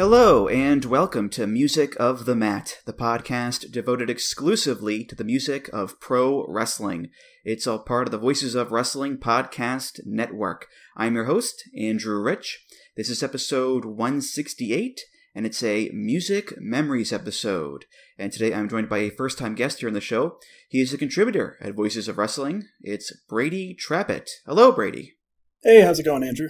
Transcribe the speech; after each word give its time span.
Hello, 0.00 0.48
and 0.48 0.86
welcome 0.86 1.28
to 1.28 1.46
Music 1.46 1.94
of 2.00 2.24
the 2.24 2.34
Mat, 2.34 2.78
the 2.86 2.92
podcast 2.94 3.70
devoted 3.70 4.08
exclusively 4.08 5.04
to 5.04 5.14
the 5.14 5.24
music 5.24 5.68
of 5.74 6.00
pro 6.00 6.46
wrestling. 6.48 7.10
It's 7.44 7.66
all 7.66 7.80
part 7.80 8.08
of 8.08 8.10
the 8.10 8.16
Voices 8.16 8.54
of 8.54 8.72
Wrestling 8.72 9.18
podcast 9.18 10.00
network. 10.06 10.68
I'm 10.96 11.16
your 11.16 11.24
host, 11.24 11.62
Andrew 11.78 12.18
Rich. 12.18 12.64
This 12.96 13.10
is 13.10 13.22
episode 13.22 13.84
168, 13.84 15.02
and 15.34 15.44
it's 15.44 15.62
a 15.62 15.90
Music 15.92 16.54
Memories 16.58 17.12
episode. 17.12 17.84
And 18.16 18.32
today 18.32 18.54
I'm 18.54 18.70
joined 18.70 18.88
by 18.88 19.00
a 19.00 19.10
first 19.10 19.36
time 19.36 19.54
guest 19.54 19.80
here 19.80 19.90
on 19.90 19.94
the 19.94 20.00
show. 20.00 20.38
He 20.70 20.80
is 20.80 20.94
a 20.94 20.98
contributor 20.98 21.58
at 21.60 21.74
Voices 21.74 22.08
of 22.08 22.16
Wrestling. 22.16 22.64
It's 22.80 23.12
Brady 23.28 23.76
Trappett. 23.78 24.30
Hello, 24.46 24.72
Brady. 24.72 25.16
Hey, 25.62 25.82
how's 25.82 25.98
it 25.98 26.04
going, 26.04 26.24
Andrew? 26.24 26.48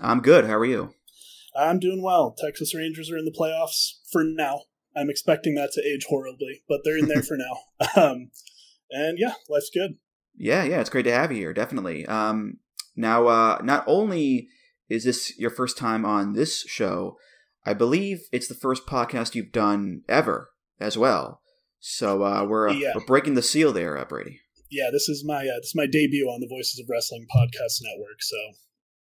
I'm 0.00 0.20
good. 0.20 0.46
How 0.46 0.56
are 0.56 0.64
you? 0.64 0.94
I'm 1.54 1.78
doing 1.78 2.02
well. 2.02 2.34
Texas 2.38 2.74
Rangers 2.74 3.10
are 3.10 3.18
in 3.18 3.24
the 3.24 3.30
playoffs 3.38 3.98
for 4.10 4.24
now. 4.24 4.62
I'm 4.96 5.10
expecting 5.10 5.54
that 5.54 5.72
to 5.72 5.82
age 5.86 6.06
horribly, 6.08 6.62
but 6.68 6.80
they're 6.84 6.98
in 6.98 7.08
there 7.08 7.22
for 7.22 7.36
now. 7.36 8.02
Um, 8.02 8.30
and 8.90 9.18
yeah, 9.18 9.34
life's 9.48 9.70
good. 9.72 9.96
Yeah, 10.36 10.64
yeah, 10.64 10.80
it's 10.80 10.90
great 10.90 11.02
to 11.04 11.12
have 11.12 11.30
you 11.32 11.38
here. 11.38 11.52
Definitely. 11.52 12.06
Um, 12.06 12.58
now, 12.96 13.26
uh, 13.26 13.58
not 13.62 13.84
only 13.86 14.48
is 14.88 15.04
this 15.04 15.38
your 15.38 15.50
first 15.50 15.76
time 15.78 16.04
on 16.04 16.32
this 16.34 16.60
show, 16.62 17.16
I 17.64 17.74
believe 17.74 18.22
it's 18.32 18.48
the 18.48 18.54
first 18.54 18.86
podcast 18.86 19.34
you've 19.34 19.52
done 19.52 20.02
ever 20.08 20.50
as 20.80 20.98
well. 20.98 21.40
So 21.80 22.22
uh, 22.24 22.44
we're 22.44 22.68
uh, 22.68 22.72
Yeah. 22.74 22.92
we're 22.94 23.04
breaking 23.04 23.34
the 23.34 23.42
seal 23.42 23.72
there, 23.72 23.96
uh, 23.98 24.04
Brady. 24.04 24.40
Yeah, 24.70 24.88
this 24.92 25.08
is 25.08 25.24
my 25.26 25.40
uh, 25.40 25.58
this 25.60 25.68
is 25.68 25.74
my 25.74 25.86
debut 25.86 26.26
on 26.26 26.40
the 26.40 26.48
Voices 26.48 26.78
of 26.80 26.86
Wrestling 26.90 27.26
podcast 27.34 27.80
network. 27.82 28.20
So 28.20 28.36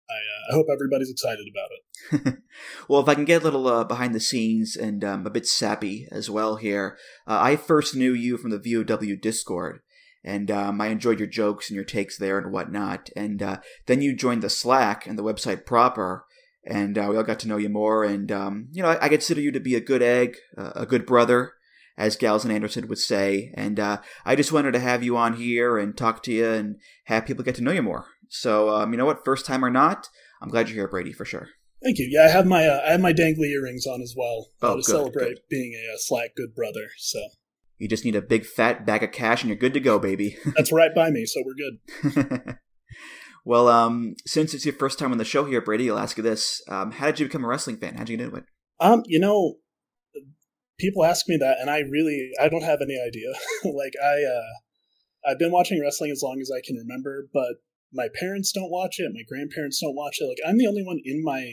I 0.08 0.14
uh, 0.14 0.52
I 0.52 0.54
hope 0.54 0.66
everybody's 0.72 1.10
excited 1.10 1.46
about 1.50 2.26
it. 2.26 2.38
well, 2.88 3.00
if 3.00 3.08
I 3.08 3.14
can 3.14 3.24
get 3.24 3.42
a 3.42 3.44
little 3.44 3.66
uh, 3.66 3.84
behind 3.84 4.14
the 4.14 4.20
scenes 4.20 4.76
and 4.76 5.04
um, 5.04 5.26
a 5.26 5.30
bit 5.30 5.46
sappy 5.46 6.06
as 6.12 6.30
well 6.30 6.56
here, 6.56 6.96
uh, 7.26 7.38
I 7.40 7.56
first 7.56 7.96
knew 7.96 8.12
you 8.12 8.36
from 8.36 8.50
the 8.50 8.58
VOW 8.58 9.16
Discord, 9.20 9.80
and 10.24 10.50
um, 10.50 10.80
I 10.80 10.88
enjoyed 10.88 11.18
your 11.18 11.28
jokes 11.28 11.68
and 11.68 11.74
your 11.74 11.84
takes 11.84 12.16
there 12.18 12.38
and 12.38 12.52
whatnot. 12.52 13.10
And 13.16 13.42
uh, 13.42 13.58
then 13.86 14.00
you 14.00 14.14
joined 14.14 14.42
the 14.42 14.50
Slack 14.50 15.06
and 15.06 15.18
the 15.18 15.24
website 15.24 15.66
proper, 15.66 16.24
and 16.64 16.96
uh, 16.96 17.08
we 17.10 17.16
all 17.16 17.24
got 17.24 17.40
to 17.40 17.48
know 17.48 17.56
you 17.56 17.68
more. 17.68 18.04
And 18.04 18.30
um, 18.30 18.68
you 18.72 18.82
know, 18.82 18.90
I, 18.90 19.06
I 19.06 19.08
consider 19.08 19.40
you 19.40 19.50
to 19.52 19.60
be 19.60 19.74
a 19.74 19.80
good 19.80 20.02
egg, 20.02 20.36
a 20.56 20.86
good 20.86 21.06
brother. 21.06 21.52
As 21.98 22.14
Gallows 22.14 22.44
and 22.44 22.52
Anderson 22.52 22.88
would 22.88 22.98
say, 22.98 23.54
and 23.54 23.80
uh, 23.80 24.02
I 24.22 24.36
just 24.36 24.52
wanted 24.52 24.72
to 24.72 24.80
have 24.80 25.02
you 25.02 25.16
on 25.16 25.36
here 25.36 25.78
and 25.78 25.96
talk 25.96 26.22
to 26.24 26.30
you 26.30 26.46
and 26.46 26.76
have 27.04 27.24
people 27.24 27.42
get 27.42 27.54
to 27.54 27.62
know 27.62 27.70
you 27.72 27.82
more. 27.82 28.04
So, 28.28 28.70
um, 28.70 28.92
you 28.92 28.98
know 28.98 29.06
what, 29.06 29.24
first 29.24 29.46
time 29.46 29.64
or 29.64 29.70
not, 29.70 30.08
I'm 30.42 30.48
glad 30.48 30.68
you're 30.68 30.76
here, 30.76 30.88
Brady, 30.88 31.12
for 31.12 31.24
sure. 31.24 31.48
Thank 31.82 31.98
you. 31.98 32.08
Yeah, 32.10 32.24
I 32.24 32.28
have 32.28 32.46
my 32.46 32.66
uh, 32.66 32.80
I 32.86 32.92
have 32.92 33.00
my 33.00 33.12
dangly 33.12 33.50
earrings 33.50 33.86
on 33.86 34.00
as 34.00 34.14
well 34.16 34.48
uh, 34.62 34.68
Oh, 34.68 34.70
to 34.70 34.76
good, 34.76 34.84
celebrate 34.84 35.28
good. 35.28 35.40
being 35.50 35.74
a, 35.74 35.94
uh 35.94 35.96
Slack 35.98 36.30
good 36.34 36.54
brother. 36.54 36.88
So 36.98 37.20
You 37.78 37.86
just 37.88 38.04
need 38.04 38.16
a 38.16 38.22
big 38.22 38.46
fat 38.46 38.86
bag 38.86 39.02
of 39.02 39.12
cash 39.12 39.42
and 39.42 39.48
you're 39.48 39.58
good 39.58 39.74
to 39.74 39.80
go, 39.80 39.98
baby. 39.98 40.36
that's 40.56 40.72
right 40.72 40.94
by 40.94 41.10
me. 41.10 41.26
So 41.26 41.42
we're 41.44 41.54
good. 42.14 42.58
well, 43.44 43.68
um, 43.68 44.14
since 44.26 44.54
it's 44.54 44.64
your 44.64 44.74
first 44.74 44.98
time 44.98 45.12
on 45.12 45.18
the 45.18 45.24
show 45.24 45.44
here, 45.44 45.60
Brady, 45.60 45.90
I'll 45.90 45.98
ask 45.98 46.16
you 46.16 46.22
this: 46.22 46.62
um, 46.68 46.92
How 46.92 47.06
did 47.06 47.20
you 47.20 47.26
become 47.26 47.44
a 47.44 47.48
wrestling 47.48 47.76
fan? 47.76 47.94
How 47.94 48.00
did 48.04 48.08
you 48.10 48.16
get 48.16 48.24
into 48.24 48.36
it? 48.38 48.44
Um, 48.80 49.02
you 49.06 49.20
know, 49.20 49.56
people 50.78 51.04
ask 51.04 51.28
me 51.28 51.36
that, 51.36 51.58
and 51.60 51.70
I 51.70 51.80
really 51.80 52.30
I 52.40 52.48
don't 52.48 52.64
have 52.64 52.80
any 52.82 52.98
idea. 53.00 53.32
like 53.64 53.92
I, 54.02 54.22
uh, 54.24 55.30
I've 55.30 55.38
been 55.38 55.52
watching 55.52 55.80
wrestling 55.80 56.10
as 56.10 56.22
long 56.22 56.40
as 56.40 56.50
I 56.50 56.60
can 56.66 56.76
remember, 56.76 57.28
but 57.32 57.56
my 57.92 58.08
parents 58.18 58.52
don't 58.52 58.70
watch 58.70 58.96
it. 58.98 59.10
My 59.14 59.22
grandparents 59.28 59.80
don't 59.80 59.94
watch 59.94 60.16
it. 60.20 60.26
Like 60.26 60.38
I'm 60.46 60.58
the 60.58 60.66
only 60.66 60.84
one 60.84 61.00
in 61.04 61.22
my 61.24 61.50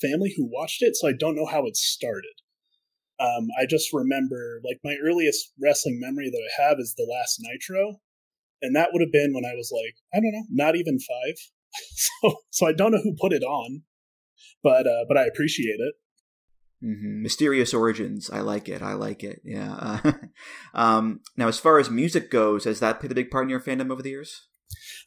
family 0.00 0.34
who 0.36 0.48
watched 0.50 0.82
it, 0.82 0.96
so 0.96 1.08
I 1.08 1.12
don't 1.18 1.36
know 1.36 1.46
how 1.46 1.66
it 1.66 1.76
started. 1.76 2.34
Um, 3.18 3.48
I 3.58 3.66
just 3.66 3.92
remember 3.92 4.60
like 4.64 4.78
my 4.84 4.96
earliest 5.02 5.52
wrestling 5.62 5.98
memory 6.00 6.30
that 6.30 6.42
I 6.42 6.62
have 6.68 6.78
is 6.78 6.94
the 6.96 7.08
last 7.10 7.40
Nitro, 7.40 8.00
and 8.62 8.76
that 8.76 8.90
would 8.92 9.02
have 9.02 9.12
been 9.12 9.32
when 9.34 9.44
I 9.44 9.54
was 9.54 9.70
like 9.72 9.96
I 10.14 10.18
don't 10.18 10.32
know, 10.32 10.46
not 10.50 10.76
even 10.76 10.98
five. 10.98 11.34
so 11.94 12.36
so 12.50 12.66
I 12.66 12.72
don't 12.72 12.92
know 12.92 13.02
who 13.02 13.16
put 13.20 13.32
it 13.32 13.42
on, 13.42 13.82
but 14.62 14.86
uh, 14.86 15.04
but 15.08 15.16
I 15.16 15.26
appreciate 15.26 15.80
it. 15.80 15.94
hmm 16.82 17.22
Mysterious 17.22 17.72
origins. 17.74 18.30
I 18.30 18.40
like 18.40 18.68
it. 18.68 18.82
I 18.82 18.94
like 18.94 19.24
it. 19.24 19.40
Yeah. 19.44 19.74
Uh, 20.04 20.12
um, 20.74 21.20
now, 21.36 21.48
as 21.48 21.58
far 21.58 21.78
as 21.78 21.90
music 21.90 22.30
goes, 22.30 22.64
has 22.64 22.80
that 22.80 23.00
played 23.00 23.12
a 23.12 23.14
big 23.14 23.30
part 23.30 23.44
in 23.44 23.50
your 23.50 23.60
fandom 23.60 23.90
over 23.90 24.02
the 24.02 24.10
years? 24.10 24.48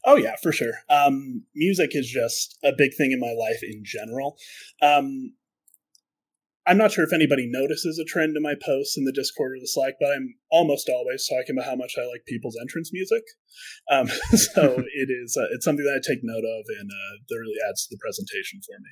Oh 0.04 0.16
yeah, 0.16 0.36
for 0.42 0.52
sure. 0.52 0.72
Um, 0.88 1.44
music 1.54 1.90
is 1.92 2.08
just 2.08 2.58
a 2.64 2.72
big 2.76 2.92
thing 2.96 3.12
in 3.12 3.20
my 3.20 3.34
life 3.38 3.60
in 3.62 3.82
general. 3.84 4.36
Um, 4.82 5.34
I'm 6.66 6.76
not 6.76 6.92
sure 6.92 7.04
if 7.04 7.12
anybody 7.12 7.48
notices 7.50 7.98
a 7.98 8.04
trend 8.04 8.36
in 8.36 8.42
my 8.42 8.54
posts 8.54 8.96
in 8.96 9.04
the 9.04 9.12
Discord 9.12 9.52
or 9.56 9.60
the 9.60 9.66
Slack, 9.66 9.94
but 9.98 10.10
I'm 10.10 10.34
almost 10.50 10.88
always 10.88 11.26
talking 11.26 11.56
about 11.56 11.68
how 11.68 11.74
much 11.74 11.94
I 11.98 12.02
like 12.02 12.24
people's 12.28 12.56
entrance 12.60 12.90
music. 12.92 13.22
Um, 13.90 14.06
so 14.36 14.78
it 14.94 15.10
is 15.10 15.36
uh, 15.36 15.48
it's 15.52 15.64
something 15.64 15.84
that 15.84 16.00
I 16.02 16.06
take 16.06 16.20
note 16.22 16.44
of, 16.44 16.64
and 16.78 16.90
uh, 16.90 17.12
that 17.28 17.36
really 17.36 17.58
adds 17.68 17.86
to 17.86 17.94
the 17.94 18.00
presentation 18.00 18.60
for 18.64 18.78
me. 18.78 18.90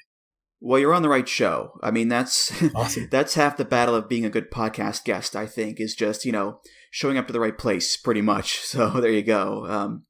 Well, 0.61 0.81
you're 0.81 0.95
on 0.95 1.03
the 1.03 1.09
right 1.09 1.29
show. 1.29 1.79
I 1.83 1.91
mean, 1.91 2.09
that's 2.09 2.53
Awesome. 2.75 3.09
that's 3.11 3.35
half 3.35 3.57
the 3.57 3.65
battle 3.65 3.95
of 3.95 4.09
being 4.09 4.25
a 4.25 4.31
good 4.31 4.51
podcast 4.51 5.05
guest. 5.05 5.37
I 5.37 5.47
think 5.47 5.79
is 5.79 5.95
just 5.95 6.25
you 6.25 6.33
know 6.33 6.61
showing 6.91 7.17
up 7.17 7.27
to 7.29 7.33
the 7.33 7.41
right 7.41 7.57
place, 7.57 7.97
pretty 7.97 8.23
much. 8.23 8.59
So 8.61 8.89
there 9.01 9.13
you 9.13 9.23
go. 9.23 9.67
Um, 9.67 10.05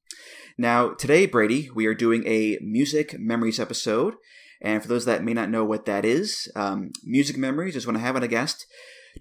now 0.58 0.90
today, 0.90 1.26
Brady, 1.26 1.70
we 1.74 1.86
are 1.86 1.94
doing 1.94 2.26
a 2.26 2.58
music 2.60 3.18
memories 3.18 3.60
episode, 3.60 4.14
and 4.60 4.82
for 4.82 4.88
those 4.88 5.04
that 5.04 5.24
may 5.24 5.32
not 5.32 5.50
know 5.50 5.64
what 5.64 5.86
that 5.86 6.04
is, 6.04 6.50
um, 6.56 6.90
music 7.04 7.36
memories 7.36 7.76
is 7.76 7.86
when 7.86 7.96
I 7.96 8.00
have 8.00 8.16
on 8.16 8.22
a 8.22 8.28
guest 8.28 8.66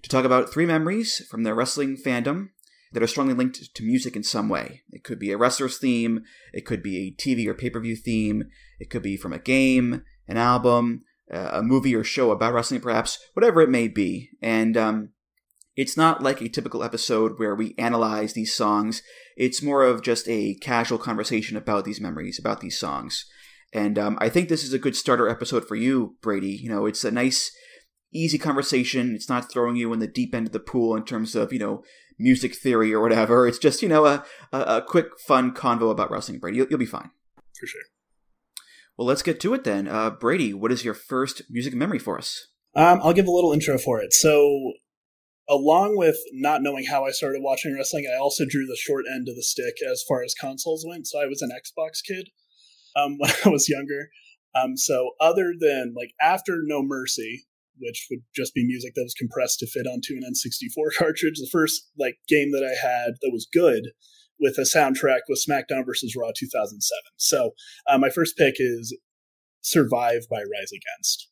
to 0.02 0.08
talk 0.08 0.24
about 0.24 0.52
three 0.52 0.66
memories 0.66 1.24
from 1.30 1.44
their 1.44 1.54
wrestling 1.54 1.96
fandom 1.96 2.48
that 2.92 3.02
are 3.02 3.06
strongly 3.06 3.34
linked 3.34 3.74
to 3.74 3.82
music 3.84 4.16
in 4.16 4.22
some 4.22 4.48
way. 4.48 4.82
It 4.90 5.04
could 5.04 5.18
be 5.18 5.30
a 5.30 5.36
wrestler's 5.36 5.78
theme, 5.78 6.24
it 6.52 6.66
could 6.66 6.82
be 6.82 6.98
a 6.98 7.12
TV 7.12 7.46
or 7.46 7.54
pay 7.54 7.70
per 7.70 7.80
view 7.80 7.96
theme, 7.96 8.44
it 8.78 8.90
could 8.90 9.02
be 9.02 9.16
from 9.16 9.32
a 9.32 9.38
game, 9.38 10.02
an 10.26 10.36
album, 10.36 11.04
uh, 11.32 11.50
a 11.52 11.62
movie 11.62 11.94
or 11.94 12.04
show 12.04 12.30
about 12.30 12.52
wrestling, 12.52 12.80
perhaps, 12.80 13.18
whatever 13.34 13.60
it 13.60 13.70
may 13.70 13.88
be. 13.88 14.30
And 14.42 14.76
um, 14.76 15.10
it's 15.78 15.96
not 15.96 16.24
like 16.24 16.40
a 16.40 16.48
typical 16.48 16.82
episode 16.82 17.38
where 17.38 17.54
we 17.54 17.76
analyze 17.78 18.32
these 18.32 18.52
songs. 18.52 19.00
It's 19.36 19.62
more 19.62 19.84
of 19.84 20.02
just 20.02 20.28
a 20.28 20.56
casual 20.56 20.98
conversation 20.98 21.56
about 21.56 21.84
these 21.84 22.00
memories, 22.00 22.36
about 22.36 22.60
these 22.60 22.76
songs. 22.76 23.24
And 23.72 23.96
um, 23.96 24.18
I 24.20 24.28
think 24.28 24.48
this 24.48 24.64
is 24.64 24.72
a 24.72 24.78
good 24.80 24.96
starter 24.96 25.28
episode 25.28 25.68
for 25.68 25.76
you, 25.76 26.16
Brady. 26.20 26.50
You 26.50 26.68
know, 26.68 26.84
it's 26.86 27.04
a 27.04 27.12
nice, 27.12 27.52
easy 28.12 28.38
conversation. 28.38 29.14
It's 29.14 29.28
not 29.28 29.52
throwing 29.52 29.76
you 29.76 29.92
in 29.92 30.00
the 30.00 30.08
deep 30.08 30.34
end 30.34 30.48
of 30.48 30.52
the 30.52 30.58
pool 30.58 30.96
in 30.96 31.04
terms 31.04 31.36
of, 31.36 31.52
you 31.52 31.60
know, 31.60 31.84
music 32.18 32.56
theory 32.56 32.92
or 32.92 33.00
whatever. 33.00 33.46
It's 33.46 33.58
just, 33.58 33.80
you 33.80 33.88
know, 33.88 34.04
a, 34.04 34.24
a, 34.52 34.58
a 34.58 34.82
quick, 34.82 35.16
fun 35.28 35.54
convo 35.54 35.92
about 35.92 36.10
wrestling, 36.10 36.40
Brady. 36.40 36.56
You'll, 36.56 36.66
you'll 36.70 36.80
be 36.80 36.86
fine. 36.86 37.12
For 37.56 37.68
sure. 37.68 37.82
Well, 38.96 39.06
let's 39.06 39.22
get 39.22 39.38
to 39.42 39.54
it 39.54 39.62
then. 39.62 39.86
Uh, 39.86 40.10
Brady, 40.10 40.52
what 40.52 40.72
is 40.72 40.84
your 40.84 40.94
first 40.94 41.42
music 41.48 41.72
memory 41.72 42.00
for 42.00 42.18
us? 42.18 42.48
Um, 42.74 42.98
I'll 43.00 43.12
give 43.12 43.28
a 43.28 43.30
little 43.30 43.52
intro 43.52 43.78
for 43.78 44.00
it. 44.00 44.12
So, 44.12 44.72
along 45.48 45.96
with 45.96 46.16
not 46.32 46.62
knowing 46.62 46.84
how 46.84 47.04
I 47.04 47.10
started 47.10 47.42
watching 47.42 47.74
wrestling, 47.74 48.08
I 48.12 48.18
also 48.18 48.44
drew 48.48 48.66
the 48.66 48.76
short 48.76 49.04
end 49.12 49.28
of 49.28 49.36
the 49.36 49.42
stick 49.42 49.76
as 49.90 50.04
far 50.06 50.22
as 50.22 50.34
consoles 50.34 50.84
went. 50.86 51.06
So, 51.06 51.20
I 51.20 51.26
was 51.26 51.42
an 51.42 51.50
Xbox 51.50 52.02
kid 52.06 52.30
um, 52.96 53.16
when 53.18 53.30
I 53.44 53.48
was 53.48 53.68
younger. 53.68 54.08
Um, 54.54 54.76
so, 54.76 55.10
other 55.20 55.54
than 55.58 55.94
like 55.96 56.12
after 56.20 56.60
No 56.62 56.82
Mercy, 56.82 57.46
which 57.80 58.06
would 58.10 58.22
just 58.34 58.54
be 58.54 58.66
music 58.66 58.92
that 58.94 59.04
was 59.04 59.14
compressed 59.14 59.60
to 59.60 59.66
fit 59.66 59.86
onto 59.86 60.14
an 60.14 60.22
N64 60.22 60.94
cartridge, 60.98 61.38
the 61.38 61.48
first 61.50 61.88
like 61.98 62.18
game 62.28 62.52
that 62.52 62.64
I 62.64 62.74
had 62.86 63.14
that 63.22 63.30
was 63.32 63.48
good 63.52 63.90
with 64.40 64.58
a 64.58 64.62
soundtrack 64.62 65.20
was 65.28 65.44
SmackDown 65.48 65.84
versus 65.84 66.14
Raw 66.16 66.30
2007. 66.36 66.80
So, 67.16 67.52
uh, 67.88 67.98
my 67.98 68.10
first 68.10 68.36
pick 68.36 68.54
is 68.58 68.96
Survive 69.60 70.22
by 70.30 70.38
Rise 70.38 70.72
Against. 70.72 71.27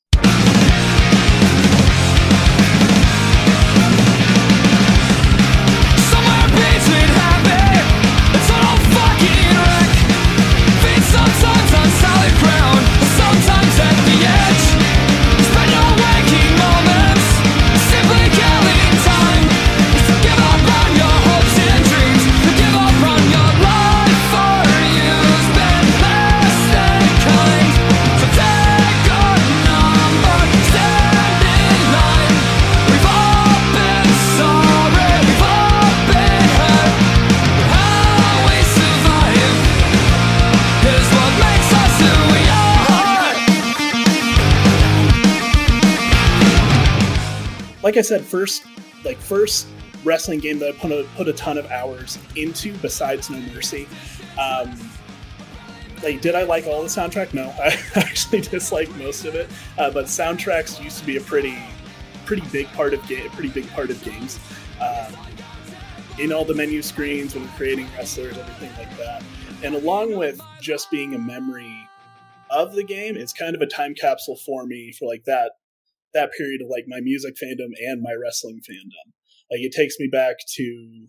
Like 47.97 48.05
I 48.05 48.09
said, 48.09 48.25
first 48.27 48.65
like 49.05 49.17
first 49.17 49.67
wrestling 50.05 50.39
game 50.41 50.59
that 50.59 50.69
I 50.69 50.73
put 50.73 50.93
a, 50.93 51.07
put 51.17 51.29
a 51.29 51.33
ton 51.33 51.57
of 51.57 51.71
hours 51.71 52.19
into 52.37 52.77
besides 52.79 53.31
No 53.31 53.39
Mercy. 53.55 53.89
Um, 54.39 54.79
like, 56.03 56.21
did 56.21 56.35
I 56.35 56.43
like 56.43 56.67
all 56.67 56.83
the 56.83 56.89
soundtrack? 56.89 57.33
No, 57.33 57.49
I 57.59 57.79
actually 57.95 58.43
disliked 58.43 58.95
most 58.97 59.25
of 59.25 59.35
it. 59.35 59.49
Uh, 59.79 59.91
but 59.91 60.05
soundtracks 60.05 60.83
used 60.83 60.99
to 60.99 61.07
be 61.07 61.17
a 61.17 61.21
pretty 61.23 61.57
pretty 62.27 62.47
big 62.53 62.67
part 62.73 62.93
of 62.93 63.07
game, 63.09 63.31
pretty 63.31 63.49
big 63.49 63.67
part 63.71 63.89
of 63.89 64.03
games. 64.05 64.39
Um, 64.79 65.17
in 66.19 66.33
all 66.33 66.45
the 66.45 66.55
menu 66.55 66.83
screens 66.83 67.35
when 67.35 67.49
creating 67.51 67.89
wrestlers, 67.97 68.37
everything 68.37 68.73
like 68.77 68.95
that. 68.99 69.23
And 69.63 69.75
along 69.75 70.17
with 70.17 70.39
just 70.61 70.91
being 70.91 71.15
a 71.15 71.19
memory 71.19 71.89
of 72.51 72.75
the 72.75 72.85
game, 72.85 73.17
it's 73.17 73.33
kind 73.33 73.55
of 73.55 73.63
a 73.63 73.67
time 73.67 73.95
capsule 73.95 74.37
for 74.37 74.67
me 74.67 74.93
for 74.93 75.07
like 75.07 75.25
that 75.25 75.53
that 76.15 76.31
period 76.37 76.63
of 76.63 76.69
like 76.69 76.85
my 76.87 77.01
music 77.01 77.35
fandom 77.37 77.73
and 77.79 78.03
my 78.03 78.13
wrestling 78.13 78.61
fandom. 78.69 79.13
Like 79.51 79.61
it 79.61 79.73
takes 79.73 79.97
me 79.99 80.09
back 80.11 80.37
to. 80.57 81.07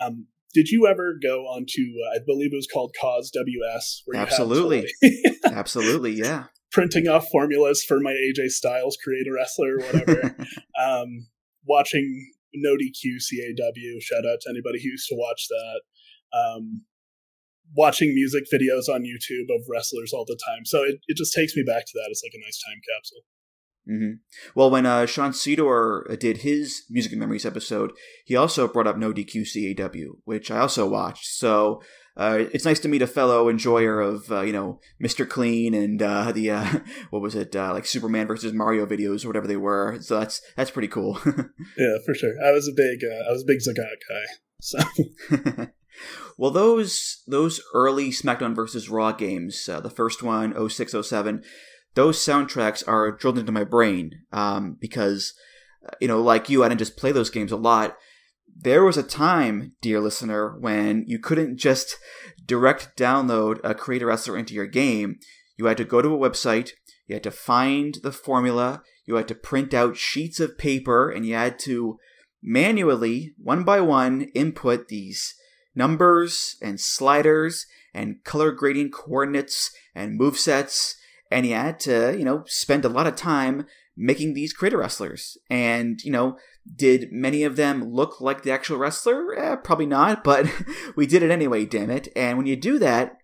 Um, 0.00 0.26
did 0.54 0.68
you 0.68 0.86
ever 0.86 1.14
go 1.22 1.42
onto? 1.42 1.82
Uh, 1.82 2.16
I 2.16 2.18
believe 2.24 2.52
it 2.52 2.56
was 2.56 2.68
called 2.72 2.94
Cause 2.98 3.30
WS. 3.30 4.02
Where 4.06 4.18
you 4.18 4.26
to, 4.26 4.32
Absolutely. 4.32 4.86
Absolutely, 5.44 6.12
yeah. 6.12 6.44
printing 6.72 7.08
off 7.08 7.28
formulas 7.28 7.84
for 7.84 8.00
my 8.00 8.12
AJ 8.12 8.48
Styles 8.48 8.96
create 9.02 9.26
a 9.26 9.32
wrestler 9.32 9.74
or 9.74 9.78
whatever. 9.80 10.36
um, 10.82 11.26
watching 11.66 12.32
No 12.54 12.74
DQ 12.74 13.18
CAW. 13.28 14.00
Shout 14.00 14.24
out 14.24 14.40
to 14.42 14.50
anybody 14.50 14.80
who 14.82 14.90
used 14.90 15.08
to 15.08 15.16
watch 15.16 15.46
that. 15.48 15.80
Um, 16.38 16.82
watching 17.74 18.14
music 18.14 18.44
videos 18.52 18.88
on 18.88 19.02
YouTube 19.02 19.54
of 19.54 19.66
wrestlers 19.68 20.12
all 20.12 20.24
the 20.24 20.38
time. 20.48 20.64
So 20.64 20.82
it, 20.82 21.00
it 21.08 21.16
just 21.16 21.34
takes 21.34 21.56
me 21.56 21.64
back 21.66 21.84
to 21.84 21.92
that. 21.94 22.08
It's 22.10 22.22
like 22.22 22.32
a 22.34 22.44
nice 22.44 22.62
time 22.66 22.80
capsule. 22.94 23.22
Hmm 23.88 24.14
Well, 24.54 24.70
when 24.70 24.86
uh, 24.86 25.06
Sean 25.06 25.30
Sedor 25.32 26.18
did 26.18 26.38
his 26.38 26.84
Music 26.90 27.12
and 27.12 27.20
Memories 27.20 27.46
episode, 27.46 27.92
he 28.24 28.34
also 28.34 28.66
brought 28.66 28.86
up 28.86 28.96
No 28.96 29.12
DQ 29.12 29.76
CAW, 29.76 30.18
which 30.24 30.50
I 30.50 30.58
also 30.58 30.88
watched. 30.88 31.26
So 31.26 31.80
uh, 32.16 32.44
it's 32.52 32.64
nice 32.64 32.80
to 32.80 32.88
meet 32.88 33.02
a 33.02 33.06
fellow 33.06 33.48
enjoyer 33.48 34.00
of 34.00 34.30
uh, 34.32 34.40
you 34.40 34.52
know 34.52 34.80
Mr. 35.02 35.28
Clean 35.28 35.74
and 35.74 36.00
uh, 36.00 36.32
the 36.32 36.50
uh, 36.50 36.78
what 37.10 37.22
was 37.22 37.34
it 37.34 37.54
uh, 37.54 37.72
like 37.72 37.86
Superman 37.86 38.26
versus 38.26 38.52
Mario 38.52 38.86
videos 38.86 39.24
or 39.24 39.28
whatever 39.28 39.46
they 39.46 39.56
were. 39.56 39.98
So 40.00 40.18
that's 40.18 40.40
that's 40.56 40.70
pretty 40.70 40.88
cool. 40.88 41.18
Yeah, 41.78 41.98
for 42.04 42.14
sure. 42.14 42.32
I 42.42 42.52
was 42.52 42.68
a 42.68 42.72
big 42.72 43.00
uh, 43.04 43.28
I 43.28 43.32
was 43.32 43.42
a 43.42 43.46
big 43.46 43.58
Zagat 43.58 44.00
guy. 44.08 44.24
So 44.60 45.66
well, 46.38 46.50
those 46.50 47.22
those 47.26 47.60
early 47.74 48.10
SmackDown 48.10 48.54
versus 48.54 48.88
Raw 48.88 49.12
games, 49.12 49.68
uh, 49.68 49.80
the 49.80 49.90
first 49.90 50.22
one, 50.22 50.52
0607, 50.52 51.42
those 51.96 52.18
soundtracks 52.18 52.86
are 52.86 53.10
drilled 53.10 53.38
into 53.38 53.50
my 53.50 53.64
brain 53.64 54.12
um, 54.30 54.76
because, 54.78 55.32
uh, 55.88 55.94
you 56.00 56.06
know, 56.06 56.22
like 56.22 56.48
you, 56.48 56.62
I 56.62 56.68
didn't 56.68 56.78
just 56.78 56.96
play 56.96 57.10
those 57.10 57.30
games 57.30 57.50
a 57.50 57.56
lot. 57.56 57.96
There 58.54 58.84
was 58.84 58.98
a 58.98 59.02
time, 59.02 59.72
dear 59.80 60.00
listener, 60.00 60.56
when 60.58 61.04
you 61.06 61.18
couldn't 61.18 61.56
just 61.56 61.96
direct 62.44 62.96
download 62.96 63.58
a 63.64 63.74
creator 63.74 64.06
Wrestler 64.06 64.36
into 64.36 64.54
your 64.54 64.66
game. 64.66 65.18
You 65.56 65.66
had 65.66 65.78
to 65.78 65.84
go 65.84 66.02
to 66.02 66.14
a 66.14 66.30
website, 66.30 66.70
you 67.06 67.14
had 67.14 67.22
to 67.24 67.30
find 67.30 67.98
the 68.02 68.12
formula, 68.12 68.82
you 69.06 69.14
had 69.14 69.28
to 69.28 69.34
print 69.34 69.72
out 69.72 69.96
sheets 69.96 70.38
of 70.38 70.58
paper, 70.58 71.10
and 71.10 71.24
you 71.24 71.34
had 71.34 71.58
to 71.60 71.98
manually, 72.42 73.34
one 73.38 73.64
by 73.64 73.80
one, 73.80 74.28
input 74.34 74.88
these 74.88 75.34
numbers 75.74 76.56
and 76.60 76.78
sliders 76.78 77.66
and 77.94 78.22
color 78.24 78.50
grading 78.52 78.90
coordinates 78.90 79.70
and 79.94 80.18
move 80.18 80.38
sets 80.38 80.96
and 81.30 81.46
you 81.46 81.54
had 81.54 81.78
to 81.80 82.16
you 82.18 82.24
know 82.24 82.42
spend 82.46 82.84
a 82.84 82.88
lot 82.88 83.06
of 83.06 83.16
time 83.16 83.66
making 83.96 84.34
these 84.34 84.52
creator 84.52 84.78
wrestlers 84.78 85.38
and 85.50 86.02
you 86.02 86.10
know 86.10 86.36
did 86.74 87.12
many 87.12 87.44
of 87.44 87.56
them 87.56 87.92
look 87.92 88.20
like 88.20 88.42
the 88.42 88.50
actual 88.50 88.76
wrestler 88.76 89.36
eh, 89.38 89.56
probably 89.56 89.86
not 89.86 90.24
but 90.24 90.46
we 90.96 91.06
did 91.06 91.22
it 91.22 91.30
anyway 91.30 91.64
damn 91.64 91.90
it 91.90 92.08
and 92.16 92.36
when 92.36 92.46
you 92.46 92.56
do 92.56 92.78
that 92.78 93.18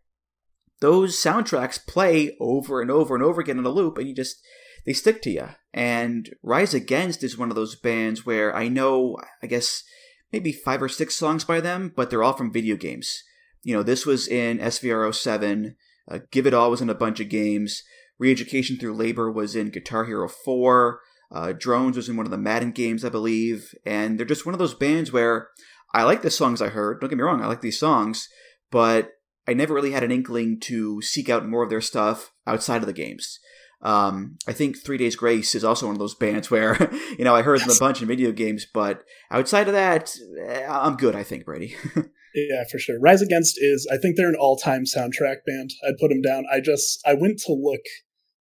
those 0.81 1.17
soundtracks 1.17 1.85
play 1.87 2.37
over 2.41 2.81
and 2.81 2.91
over 2.91 3.15
and 3.15 3.23
over 3.23 3.41
again 3.41 3.59
in 3.59 3.65
a 3.65 3.71
loop 3.71 3.99
and 3.99 4.09
you 4.09 4.15
just 4.15 4.41
they 4.85 4.93
stick 4.93 5.23
to 5.23 5.31
you 5.31 5.49
and 5.73 6.31
rise 6.43 6.75
against 6.75 7.23
is 7.23 7.39
one 7.39 7.51
of 7.51 7.57
those 7.57 7.77
bands 7.77 8.27
where 8.27 8.55
i 8.57 8.69
know 8.69 9.17
i 9.43 9.47
guess 9.47 9.85
maybe 10.33 10.51
five 10.51 10.83
or 10.83 10.89
six 10.89 11.15
songs 11.15 11.45
by 11.45 11.61
them, 11.61 11.93
but 11.95 12.11
they're 12.11 12.23
all 12.23 12.33
from 12.33 12.53
video 12.53 12.77
games. 12.77 13.23
You 13.63 13.77
know, 13.77 13.83
this 13.83 14.07
was 14.07 14.27
in 14.27 14.59
SVR 14.59 15.15
07. 15.15 15.77
Uh, 16.11 16.19
Give 16.31 16.47
It 16.47 16.55
All 16.55 16.71
was 16.71 16.81
in 16.81 16.91
a 16.91 16.95
bunch 16.95 17.21
of 17.21 17.29
games. 17.29 17.83
Reeducation 18.21 18.79
Through 18.79 18.95
Labor 18.95 19.31
was 19.31 19.57
in 19.57 19.71
Guitar 19.71 20.05
Hero 20.05 20.29
4. 20.29 21.01
Uh, 21.31 21.53
Drones 21.53 21.97
was 21.97 22.09
in 22.09 22.17
one 22.17 22.27
of 22.27 22.31
the 22.31 22.39
Madden 22.39 22.73
games, 22.73 23.05
I 23.05 23.09
believe. 23.09 23.75
And 23.87 24.19
they're 24.19 24.27
just 24.27 24.45
one 24.45 24.55
of 24.55 24.59
those 24.59 24.75
bands 24.75 25.13
where 25.13 25.49
I 25.95 26.05
like 26.05 26.23
the 26.23 26.31
songs 26.31 26.61
I 26.61 26.69
heard. 26.69 27.01
Don't 27.01 27.11
get 27.11 27.17
me 27.17 27.25
wrong, 27.25 27.43
I 27.43 27.47
like 27.47 27.61
these 27.61 27.79
songs, 27.79 28.29
but 28.71 29.11
I 29.47 29.55
never 29.55 29.75
really 29.75 29.93
had 29.93 30.05
an 30.05 30.13
inkling 30.13 30.61
to 30.61 31.03
seek 31.03 31.29
out 31.29 31.49
more 31.49 31.63
of 31.63 31.71
their 31.71 31.81
stuff 31.81 32.33
outside 32.47 32.83
of 32.83 32.87
the 32.87 32.93
games. 32.93 33.39
Um, 33.83 34.37
I 34.47 34.53
think 34.53 34.79
Three 34.79 34.97
Days 34.97 35.17
Grace 35.17 35.55
is 35.55 35.65
also 35.65 35.87
one 35.87 35.97
of 35.97 35.99
those 35.99 36.15
bands 36.15 36.51
where, 36.51 36.91
you 37.19 37.25
know, 37.25 37.35
I 37.35 37.43
heard 37.43 37.61
them 37.61 37.71
a 37.71 37.79
bunch 37.79 38.01
in 38.01 38.09
video 38.09 38.31
games, 38.31 38.65
but 38.73 39.03
outside 39.31 39.67
of 39.67 39.75
that, 39.75 40.15
eh, 40.47 40.67
I'm 40.69 40.97
good, 40.97 41.17
I 41.17 41.25
think, 41.25 41.45
Brady. 41.45 41.75
yeah, 42.35 42.65
for 42.71 42.79
sure. 42.79 42.99
Rise 43.01 43.23
Against 43.23 43.59
is 43.61 43.89
I 43.91 43.97
think 43.97 44.17
they're 44.17 44.29
an 44.29 44.37
all 44.39 44.57
time 44.57 44.85
soundtrack 44.85 45.45
band. 45.47 45.71
I'd 45.87 45.99
put 45.99 46.09
them 46.09 46.23
down. 46.23 46.45
I 46.53 46.61
just 46.61 47.01
I 47.07 47.15
went 47.15 47.39
to 47.47 47.53
look 47.53 47.83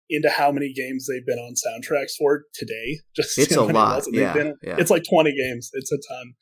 into 0.10 0.30
how 0.30 0.52
many 0.52 0.74
games 0.74 1.06
they've 1.08 1.26
been 1.26 1.38
on 1.40 1.54
soundtracks 1.54 2.14
for 2.18 2.44
today. 2.54 3.00
Just 3.16 3.38
It's 3.38 3.54
a 3.54 3.62
lot, 3.62 4.08
it? 4.08 4.14
Yeah, 4.14 4.32
been- 4.32 4.56
yeah. 4.64 4.78
It's 4.80 4.90
like 4.90 5.04
20 5.04 5.36
games. 5.36 5.70
It's 5.74 5.92
a 5.92 5.98
ton. 5.98 6.34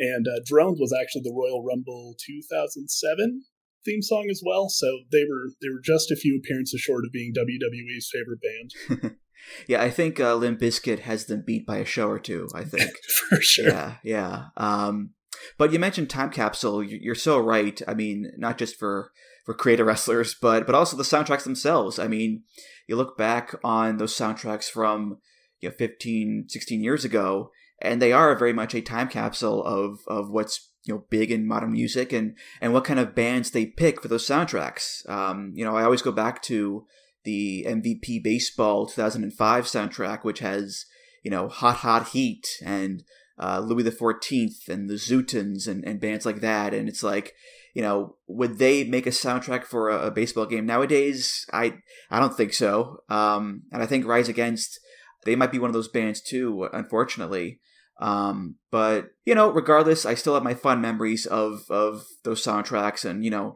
And 0.00 0.26
uh, 0.26 0.40
Drones 0.44 0.80
was 0.80 0.92
actually 0.92 1.22
the 1.22 1.32
Royal 1.32 1.64
Rumble 1.64 2.16
2007 2.26 3.44
theme 3.84 4.02
song 4.02 4.26
as 4.28 4.42
well. 4.44 4.68
So 4.68 4.86
they 5.12 5.22
were 5.22 5.50
they 5.60 5.68
were 5.68 5.80
just 5.84 6.10
a 6.10 6.16
few 6.16 6.36
appearances 6.36 6.80
short 6.80 7.04
of 7.04 7.12
being 7.12 7.32
WWE's 7.32 8.10
favorite 8.12 8.40
band 8.42 9.14
yeah, 9.66 9.82
I 9.82 9.90
think 9.90 10.20
uh, 10.20 10.34
Limp 10.34 10.60
Bizkit 10.60 11.00
has 11.00 11.26
them 11.26 11.42
beat 11.46 11.66
by 11.66 11.78
a 11.78 11.84
show 11.84 12.08
or 12.08 12.18
two, 12.18 12.48
I 12.54 12.64
think. 12.64 12.90
for 13.28 13.40
sure. 13.40 13.68
Yeah, 13.68 13.94
yeah. 14.02 14.44
Um, 14.56 15.10
but 15.58 15.72
you 15.72 15.78
mentioned 15.78 16.10
time 16.10 16.30
capsule. 16.30 16.82
You- 16.82 16.98
You're 17.00 17.14
so 17.14 17.38
right. 17.38 17.80
I 17.88 17.94
mean, 17.94 18.32
not 18.36 18.58
just 18.58 18.76
for 18.76 19.10
for 19.44 19.54
creative 19.54 19.86
wrestlers, 19.88 20.34
but 20.40 20.66
but 20.66 20.74
also 20.74 20.96
the 20.96 21.02
soundtracks 21.02 21.44
themselves. 21.44 21.98
I 21.98 22.08
mean, 22.08 22.42
you 22.88 22.96
look 22.96 23.16
back 23.16 23.54
on 23.64 23.96
those 23.98 24.14
soundtracks 24.14 24.64
from 24.70 25.18
you 25.60 25.68
know 25.68 25.74
15, 25.78 26.46
16 26.48 26.82
years 26.82 27.04
ago, 27.04 27.50
and 27.80 28.00
they 28.02 28.12
are 28.12 28.34
very 28.38 28.52
much 28.52 28.74
a 28.74 28.80
time 28.80 29.08
capsule 29.08 29.64
of 29.64 30.00
of 30.08 30.30
what's 30.30 30.70
you 30.84 30.94
know 30.94 31.04
big 31.10 31.30
in 31.30 31.46
modern 31.46 31.72
music 31.72 32.12
and 32.12 32.36
and 32.60 32.72
what 32.72 32.84
kind 32.84 32.98
of 32.98 33.14
bands 33.14 33.50
they 33.50 33.66
pick 33.66 34.00
for 34.02 34.08
those 34.08 34.26
soundtracks. 34.26 35.08
Um, 35.08 35.52
you 35.54 35.64
know, 35.64 35.76
I 35.76 35.84
always 35.84 36.02
go 36.02 36.12
back 36.12 36.42
to 36.42 36.84
the 37.24 37.64
MVP 37.68 38.22
Baseball 38.22 38.86
2005 38.86 39.64
soundtrack, 39.66 40.24
which 40.24 40.40
has 40.40 40.84
you 41.22 41.30
know 41.30 41.48
Hot 41.48 41.76
Hot 41.76 42.08
Heat 42.08 42.46
and 42.64 43.02
uh, 43.42 43.58
Louis 43.60 43.90
Fourteenth 43.90 44.68
and 44.68 44.88
the 44.88 44.94
Zutons 44.94 45.66
and, 45.66 45.84
and 45.84 46.00
bands 46.00 46.24
like 46.24 46.40
that. 46.40 46.72
And 46.72 46.88
it's 46.88 47.02
like, 47.02 47.34
you 47.74 47.82
know, 47.82 48.16
would 48.28 48.58
they 48.58 48.84
make 48.84 49.06
a 49.06 49.10
soundtrack 49.10 49.64
for 49.64 49.88
a, 49.88 50.06
a 50.06 50.10
baseball 50.10 50.46
game 50.46 50.64
nowadays? 50.64 51.44
I 51.52 51.78
I 52.10 52.20
don't 52.20 52.36
think 52.36 52.52
so. 52.52 52.98
Um, 53.08 53.62
and 53.72 53.82
I 53.82 53.86
think 53.86 54.06
Rise 54.06 54.28
Against 54.28 54.78
they 55.24 55.34
might 55.34 55.52
be 55.52 55.58
one 55.58 55.70
of 55.70 55.74
those 55.74 55.88
bands 55.88 56.20
too, 56.20 56.68
unfortunately. 56.72 57.60
Um, 58.00 58.56
but 58.70 59.10
you 59.24 59.34
know, 59.34 59.50
regardless, 59.50 60.06
I 60.06 60.14
still 60.14 60.34
have 60.34 60.42
my 60.44 60.54
fun 60.54 60.80
memories 60.80 61.26
of 61.26 61.64
of 61.68 62.04
those 62.22 62.44
soundtracks, 62.44 63.04
and 63.04 63.24
you 63.24 63.30
know, 63.30 63.54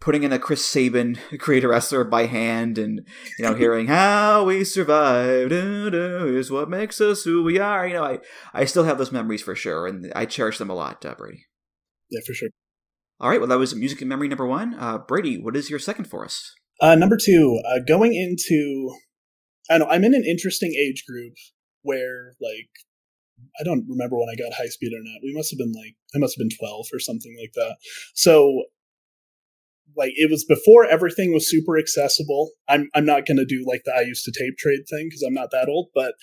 putting 0.00 0.22
in 0.22 0.32
a 0.32 0.38
Chris 0.38 0.64
Sabin 0.64 1.18
creator 1.38 1.68
wrestler 1.68 2.04
by 2.04 2.26
hand 2.26 2.78
and 2.78 3.06
you 3.38 3.44
know 3.44 3.54
hearing 3.54 3.86
how 3.86 4.44
we 4.44 4.64
survived 4.64 5.52
is 5.52 6.50
what 6.50 6.68
makes 6.68 7.00
us 7.00 7.24
who 7.24 7.42
we 7.42 7.58
are. 7.58 7.86
You 7.86 7.94
know, 7.94 8.04
I 8.04 8.18
I 8.52 8.64
still 8.64 8.84
have 8.84 8.98
those 8.98 9.12
memories 9.12 9.42
for 9.42 9.54
sure, 9.54 9.86
and 9.86 10.12
I 10.14 10.26
cherish 10.26 10.58
them 10.58 10.70
a 10.70 10.74
lot, 10.74 11.04
uh, 11.04 11.14
Brady. 11.14 11.46
Yeah, 12.10 12.20
for 12.26 12.34
sure. 12.34 12.50
All 13.20 13.30
right, 13.30 13.40
well 13.40 13.48
that 13.48 13.58
was 13.58 13.74
music 13.74 14.00
and 14.00 14.08
memory 14.08 14.28
number 14.28 14.46
one. 14.46 14.74
Uh, 14.74 14.98
Brady, 14.98 15.38
what 15.40 15.56
is 15.56 15.70
your 15.70 15.78
second 15.78 16.06
for 16.06 16.24
us? 16.24 16.54
Uh, 16.80 16.94
number 16.96 17.16
two, 17.16 17.60
uh, 17.68 17.78
going 17.86 18.14
into, 18.14 18.92
I 19.70 19.78
don't 19.78 19.88
know, 19.88 19.94
I'm 19.94 20.04
in 20.04 20.14
an 20.14 20.24
interesting 20.24 20.74
age 20.74 21.04
group 21.08 21.34
where 21.82 22.34
like 22.40 22.70
I 23.60 23.64
don't 23.64 23.84
remember 23.88 24.16
when 24.16 24.28
I 24.28 24.36
got 24.36 24.56
high 24.56 24.68
speed 24.68 24.92
internet. 24.92 25.22
We 25.22 25.34
must 25.34 25.50
have 25.50 25.58
been 25.58 25.72
like 25.72 25.94
I 26.14 26.18
must 26.18 26.36
have 26.36 26.42
been 26.42 26.56
12 26.56 26.86
or 26.92 26.98
something 26.98 27.36
like 27.40 27.52
that. 27.54 27.76
So 28.14 28.64
like 29.96 30.12
it 30.16 30.30
was 30.30 30.44
before 30.44 30.84
everything 30.84 31.32
was 31.32 31.48
super 31.48 31.78
accessible. 31.78 32.50
I'm 32.68 32.88
I'm 32.94 33.06
not 33.06 33.26
going 33.26 33.38
to 33.38 33.44
do 33.44 33.64
like 33.66 33.82
the 33.84 33.92
I 33.92 34.02
used 34.02 34.24
to 34.24 34.32
tape 34.32 34.56
trade 34.58 34.84
thing 34.88 35.08
because 35.08 35.22
I'm 35.22 35.34
not 35.34 35.50
that 35.52 35.68
old, 35.68 35.88
but 35.94 36.14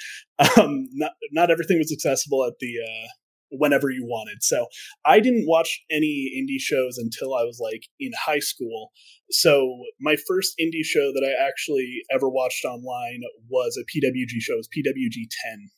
um 0.59 0.87
not 0.93 1.11
not 1.31 1.51
everything 1.51 1.77
was 1.77 1.91
accessible 1.91 2.45
at 2.45 2.53
the 2.59 2.73
uh 2.83 3.07
whenever 3.51 3.89
you 3.89 4.05
wanted. 4.05 4.41
So 4.41 4.67
I 5.05 5.19
didn't 5.19 5.45
watch 5.45 5.83
any 5.91 6.31
indie 6.39 6.59
shows 6.59 6.97
until 6.97 7.35
I 7.35 7.43
was 7.43 7.59
like 7.61 7.83
in 7.99 8.11
high 8.25 8.39
school. 8.39 8.91
So 9.29 9.83
my 9.99 10.15
first 10.27 10.53
indie 10.59 10.85
show 10.85 11.11
that 11.13 11.23
I 11.23 11.47
actually 11.47 12.01
ever 12.13 12.29
watched 12.29 12.65
online 12.65 13.21
was 13.49 13.77
a 13.77 13.83
PWG 13.83 14.39
show. 14.39 14.53
It 14.53 14.57
was 14.57 14.69
PWG 14.69 15.27
10, 15.49 15.69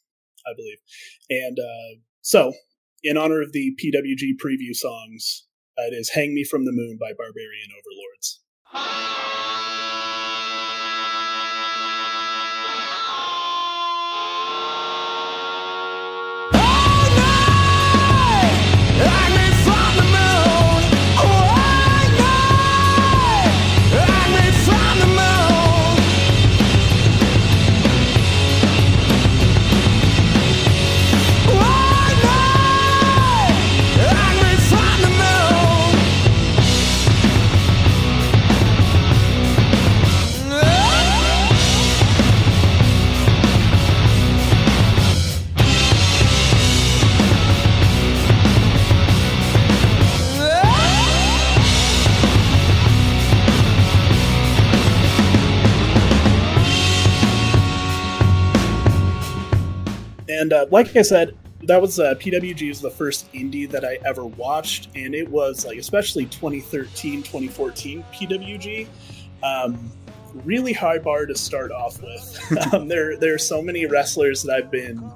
I 0.46 0.52
believe. 0.56 0.78
And 1.30 1.58
uh, 1.60 2.00
so, 2.22 2.54
in 3.04 3.18
honor 3.18 3.42
of 3.42 3.52
the 3.52 3.76
PWG 3.84 4.36
preview 4.44 4.74
songs, 4.74 5.46
it 5.77 5.94
is 5.94 6.12
Hang 6.12 6.34
Me 6.34 6.44
From 6.44 6.65
the 6.65 6.72
Moon 6.72 6.98
by 7.00 7.12
Barbarian 7.18 7.70
Overlords. 7.72 8.42
Ah! 8.74 9.73
Like 60.74 60.96
I 60.96 61.03
said, 61.03 61.38
that 61.65 61.80
was 61.80 62.00
uh, 62.00 62.15
PWG 62.15 62.68
was 62.68 62.82
the 62.82 62.89
first 62.89 63.32
indie 63.32 63.70
that 63.70 63.86
I 63.86 64.00
ever 64.06 64.25
watched, 64.25 64.89
and 64.96 65.13
it 65.13 65.30
was 65.30 65.68
like 65.68 65.77
especially 65.77 66.25
2013, 66.25 67.22
2014 67.22 68.03
PWG. 68.12 68.88
Um, 69.44 69.92
really 70.44 70.74
high 70.74 70.98
bar 70.98 71.27
to 71.27 71.36
start 71.36 71.72
off 71.72 72.01
with. 72.01 72.74
um, 72.74 72.88
there, 72.88 73.15
there 73.18 73.36
are 73.36 73.39
so 73.39 73.62
many 73.62 73.86
wrestlers 73.86 74.42
that 74.44 74.56
I've 74.56 74.72
been 74.72 75.12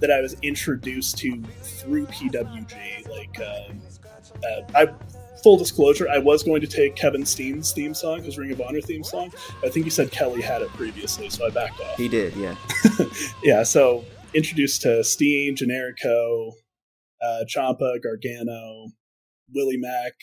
that 0.00 0.10
I 0.10 0.22
was 0.22 0.34
introduced 0.40 1.18
to 1.18 1.42
through 1.62 2.06
PWG. 2.06 3.06
Like, 3.10 3.38
uh, 3.38 4.48
uh, 4.48 4.62
I 4.74 4.94
full 5.42 5.58
disclosure, 5.58 6.08
I 6.08 6.18
was 6.18 6.42
going 6.42 6.62
to 6.62 6.66
take 6.66 6.96
Kevin 6.96 7.26
Steen's 7.26 7.72
theme 7.72 7.92
song, 7.92 8.22
his 8.22 8.38
Ring 8.38 8.52
of 8.52 8.62
Honor 8.62 8.80
theme 8.80 9.04
song. 9.04 9.30
I 9.62 9.68
think 9.68 9.84
you 9.84 9.90
said 9.90 10.10
Kelly 10.10 10.40
had 10.40 10.62
it 10.62 10.68
previously, 10.70 11.28
so 11.28 11.46
I 11.46 11.50
backed 11.50 11.80
off. 11.80 11.96
He 11.96 12.08
did, 12.08 12.34
yeah. 12.36 12.54
yeah, 13.42 13.62
so 13.62 14.04
introduced 14.34 14.82
to 14.82 15.04
Steen, 15.04 15.54
Generico, 15.56 16.52
uh, 17.22 17.44
Ciampa, 17.48 18.02
Gargano, 18.02 18.88
Willie 19.54 19.78
Mack. 19.78 20.14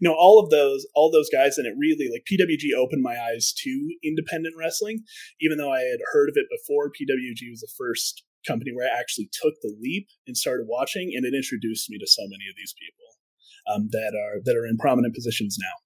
You 0.00 0.08
know, 0.08 0.14
all 0.16 0.38
of 0.38 0.50
those, 0.50 0.86
all 0.94 1.10
those 1.10 1.28
guys, 1.30 1.58
and 1.58 1.66
it 1.66 1.74
really 1.78 2.08
like 2.10 2.24
PWG 2.30 2.78
opened 2.78 3.02
my 3.02 3.16
eyes 3.18 3.52
to 3.64 3.88
independent 4.04 4.54
wrestling. 4.58 5.02
Even 5.40 5.58
though 5.58 5.72
I 5.72 5.80
had 5.80 5.98
heard 6.12 6.28
of 6.28 6.36
it 6.36 6.46
before, 6.50 6.88
PWG 6.88 7.50
was 7.50 7.60
the 7.60 7.72
first 7.76 8.22
company 8.46 8.70
where 8.74 8.88
I 8.88 8.98
actually 8.98 9.28
took 9.32 9.54
the 9.60 9.74
leap 9.80 10.08
and 10.26 10.36
started 10.36 10.66
watching, 10.68 11.12
and 11.14 11.26
it 11.26 11.36
introduced 11.36 11.90
me 11.90 11.98
to 11.98 12.06
so 12.06 12.22
many 12.22 12.44
of 12.48 12.56
these 12.56 12.74
people 12.78 13.74
um, 13.74 13.88
that 13.90 14.14
are 14.14 14.40
that 14.44 14.56
are 14.56 14.66
in 14.66 14.78
prominent 14.78 15.14
positions 15.14 15.58
now. 15.60 15.82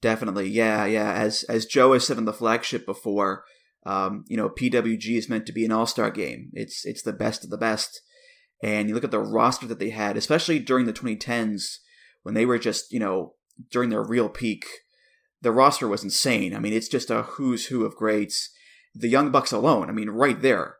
Definitely, 0.00 0.48
yeah, 0.48 0.84
yeah. 0.84 1.12
As 1.12 1.42
as 1.44 1.66
Joe 1.66 1.92
has 1.94 2.06
said 2.06 2.18
on 2.18 2.24
the 2.24 2.32
flagship 2.32 2.86
before, 2.86 3.44
um, 3.86 4.24
you 4.28 4.36
know, 4.36 4.48
PWG 4.48 5.16
is 5.16 5.28
meant 5.28 5.46
to 5.46 5.52
be 5.52 5.64
an 5.64 5.72
all 5.72 5.86
star 5.86 6.10
game. 6.10 6.50
It's 6.52 6.84
it's 6.84 7.02
the 7.02 7.12
best 7.12 7.44
of 7.44 7.50
the 7.50 7.58
best. 7.58 8.02
And 8.62 8.88
you 8.88 8.94
look 8.94 9.04
at 9.04 9.10
the 9.10 9.20
roster 9.20 9.66
that 9.66 9.78
they 9.78 9.90
had, 9.90 10.16
especially 10.16 10.58
during 10.58 10.86
the 10.86 10.92
2010s 10.92 11.78
when 12.22 12.34
they 12.34 12.44
were 12.44 12.58
just, 12.58 12.92
you 12.92 12.98
know, 12.98 13.34
during 13.70 13.90
their 13.90 14.02
real 14.02 14.28
peak. 14.28 14.66
The 15.40 15.52
roster 15.52 15.86
was 15.86 16.02
insane. 16.02 16.54
I 16.54 16.58
mean, 16.58 16.72
it's 16.72 16.88
just 16.88 17.10
a 17.10 17.22
who's 17.22 17.66
who 17.66 17.84
of 17.84 17.94
greats. 17.94 18.50
The 18.94 19.08
Young 19.08 19.30
Bucks 19.30 19.52
alone, 19.52 19.88
I 19.88 19.92
mean, 19.92 20.10
right 20.10 20.40
there. 20.40 20.76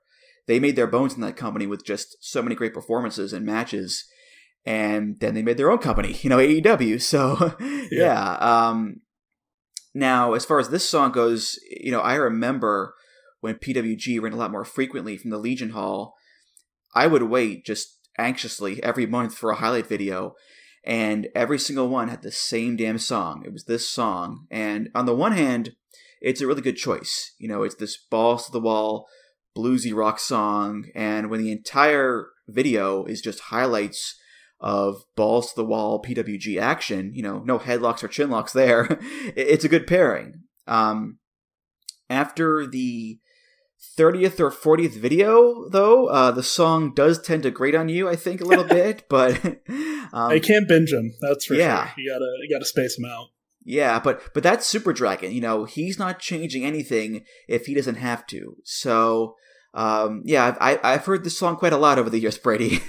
They 0.48 0.58
made 0.58 0.74
their 0.74 0.86
bones 0.86 1.14
in 1.14 1.20
that 1.20 1.36
company 1.36 1.66
with 1.66 1.84
just 1.84 2.16
so 2.20 2.42
many 2.42 2.56
great 2.56 2.74
performances 2.74 3.32
and 3.32 3.46
matches. 3.46 4.04
And 4.64 5.20
then 5.20 5.34
they 5.34 5.42
made 5.42 5.58
their 5.58 5.70
own 5.70 5.78
company, 5.78 6.16
you 6.22 6.30
know, 6.30 6.38
AEW. 6.38 7.00
So, 7.00 7.54
yeah. 7.60 7.86
yeah 7.92 8.32
um, 8.40 9.02
now, 9.98 10.34
as 10.34 10.44
far 10.44 10.60
as 10.60 10.68
this 10.68 10.88
song 10.88 11.12
goes, 11.12 11.58
you 11.70 11.90
know, 11.90 12.00
I 12.00 12.14
remember 12.14 12.94
when 13.40 13.56
PWG 13.56 14.20
ran 14.20 14.32
a 14.32 14.36
lot 14.36 14.52
more 14.52 14.64
frequently 14.64 15.16
from 15.16 15.30
the 15.30 15.38
Legion 15.38 15.70
Hall, 15.70 16.14
I 16.94 17.06
would 17.06 17.24
wait 17.24 17.66
just 17.66 17.98
anxiously 18.16 18.82
every 18.82 19.06
month 19.06 19.34
for 19.34 19.50
a 19.50 19.56
highlight 19.56 19.86
video, 19.86 20.34
and 20.84 21.28
every 21.34 21.58
single 21.58 21.88
one 21.88 22.08
had 22.08 22.22
the 22.22 22.32
same 22.32 22.76
damn 22.76 22.98
song. 22.98 23.42
It 23.44 23.52
was 23.52 23.64
this 23.64 23.88
song, 23.88 24.46
and 24.50 24.88
on 24.94 25.06
the 25.06 25.14
one 25.14 25.32
hand, 25.32 25.74
it's 26.20 26.40
a 26.40 26.46
really 26.46 26.62
good 26.62 26.76
choice. 26.76 27.32
You 27.38 27.48
know, 27.48 27.62
it's 27.62 27.74
this 27.74 27.96
balls 27.96 28.46
to 28.46 28.52
the 28.52 28.60
wall, 28.60 29.06
bluesy 29.56 29.94
rock 29.94 30.18
song, 30.18 30.86
and 30.94 31.30
when 31.30 31.42
the 31.42 31.52
entire 31.52 32.28
video 32.48 33.04
is 33.04 33.20
just 33.20 33.40
highlights 33.40 34.16
of 34.60 35.04
balls 35.16 35.50
to 35.50 35.56
the 35.56 35.64
wall 35.64 36.02
PWG 36.02 36.60
action, 36.60 37.12
you 37.14 37.22
know, 37.22 37.40
no 37.40 37.58
headlocks 37.58 38.02
or 38.02 38.08
chinlocks 38.08 38.52
there. 38.52 38.98
it's 39.36 39.64
a 39.64 39.68
good 39.68 39.86
pairing. 39.86 40.42
Um, 40.66 41.18
after 42.10 42.66
the 42.66 43.18
30th 43.96 44.40
or 44.40 44.50
40th 44.50 44.96
video, 44.96 45.68
though, 45.68 46.06
uh, 46.06 46.30
the 46.30 46.42
song 46.42 46.92
does 46.94 47.20
tend 47.20 47.44
to 47.44 47.50
grate 47.50 47.74
on 47.74 47.88
you, 47.88 48.08
I 48.08 48.16
think, 48.16 48.40
a 48.40 48.44
little 48.44 48.64
bit, 48.68 49.08
but. 49.08 49.60
Um, 50.10 50.30
I 50.30 50.38
can't 50.38 50.66
binge 50.66 50.90
them, 50.90 51.12
that's 51.20 51.44
for 51.44 51.52
yeah. 51.52 51.88
sure. 51.88 51.94
You 51.98 52.10
gotta, 52.10 52.30
you 52.40 52.48
gotta 52.50 52.64
space 52.64 52.96
them 52.96 53.04
out. 53.04 53.26
Yeah, 53.62 53.98
but 53.98 54.22
but 54.32 54.42
that's 54.42 54.66
Super 54.66 54.94
Dragon. 54.94 55.32
You 55.32 55.42
know, 55.42 55.64
he's 55.66 55.98
not 55.98 56.18
changing 56.18 56.64
anything 56.64 57.24
if 57.46 57.66
he 57.66 57.74
doesn't 57.74 57.96
have 57.96 58.26
to. 58.28 58.56
So, 58.64 59.34
um, 59.74 60.22
yeah, 60.24 60.56
I've, 60.58 60.80
I, 60.82 60.92
have 60.92 61.04
heard 61.04 61.24
this 61.24 61.36
song 61.36 61.56
quite 61.56 61.74
a 61.74 61.76
lot 61.76 61.98
over 61.98 62.08
the 62.08 62.18
years, 62.18 62.38
Brady. 62.38 62.80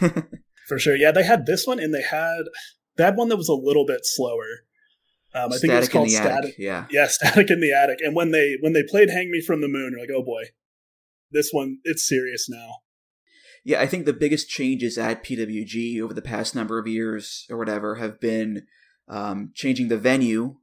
For 0.69 0.79
sure. 0.79 0.95
Yeah, 0.95 1.11
they 1.11 1.23
had 1.23 1.45
this 1.45 1.67
one, 1.67 1.79
and 1.79 1.93
they 1.93 2.03
had 2.03 2.43
they 2.95 3.03
had 3.03 3.17
one 3.17 3.27
that 3.27 3.37
was 3.37 3.49
a 3.49 3.53
little 3.53 3.85
bit 3.85 4.01
slower. 4.03 4.63
Um, 5.33 5.51
I 5.51 5.57
think 5.57 5.73
it 5.73 5.79
was 5.79 5.89
called 5.89 6.09
Static. 6.09 6.31
Attic. 6.31 6.55
Yeah, 6.57 6.85
yeah, 6.89 7.07
Static 7.09 7.49
in 7.49 7.59
the 7.59 7.73
Attic. 7.73 7.99
And 8.01 8.15
when 8.15 8.31
they 8.31 8.55
when 8.61 8.71
they 8.71 8.83
played 8.83 9.09
"Hang 9.09 9.29
Me 9.29 9.41
from 9.41 9.59
the 9.59 9.67
Moon," 9.67 9.91
you're 9.91 9.99
like, 9.99 10.15
oh 10.15 10.23
boy, 10.23 10.43
this 11.31 11.49
one 11.51 11.79
it's 11.83 12.07
serious 12.07 12.47
now. 12.47 12.77
Yeah, 13.65 13.81
I 13.81 13.87
think 13.87 14.05
the 14.05 14.13
biggest 14.13 14.47
changes 14.47 14.97
at 14.97 15.23
PWG 15.23 15.99
over 15.99 16.13
the 16.13 16.21
past 16.21 16.55
number 16.55 16.79
of 16.79 16.87
years 16.87 17.45
or 17.49 17.57
whatever 17.57 17.95
have 17.95 18.21
been 18.21 18.65
um, 19.09 19.51
changing 19.53 19.89
the 19.89 19.97
venue 19.97 20.55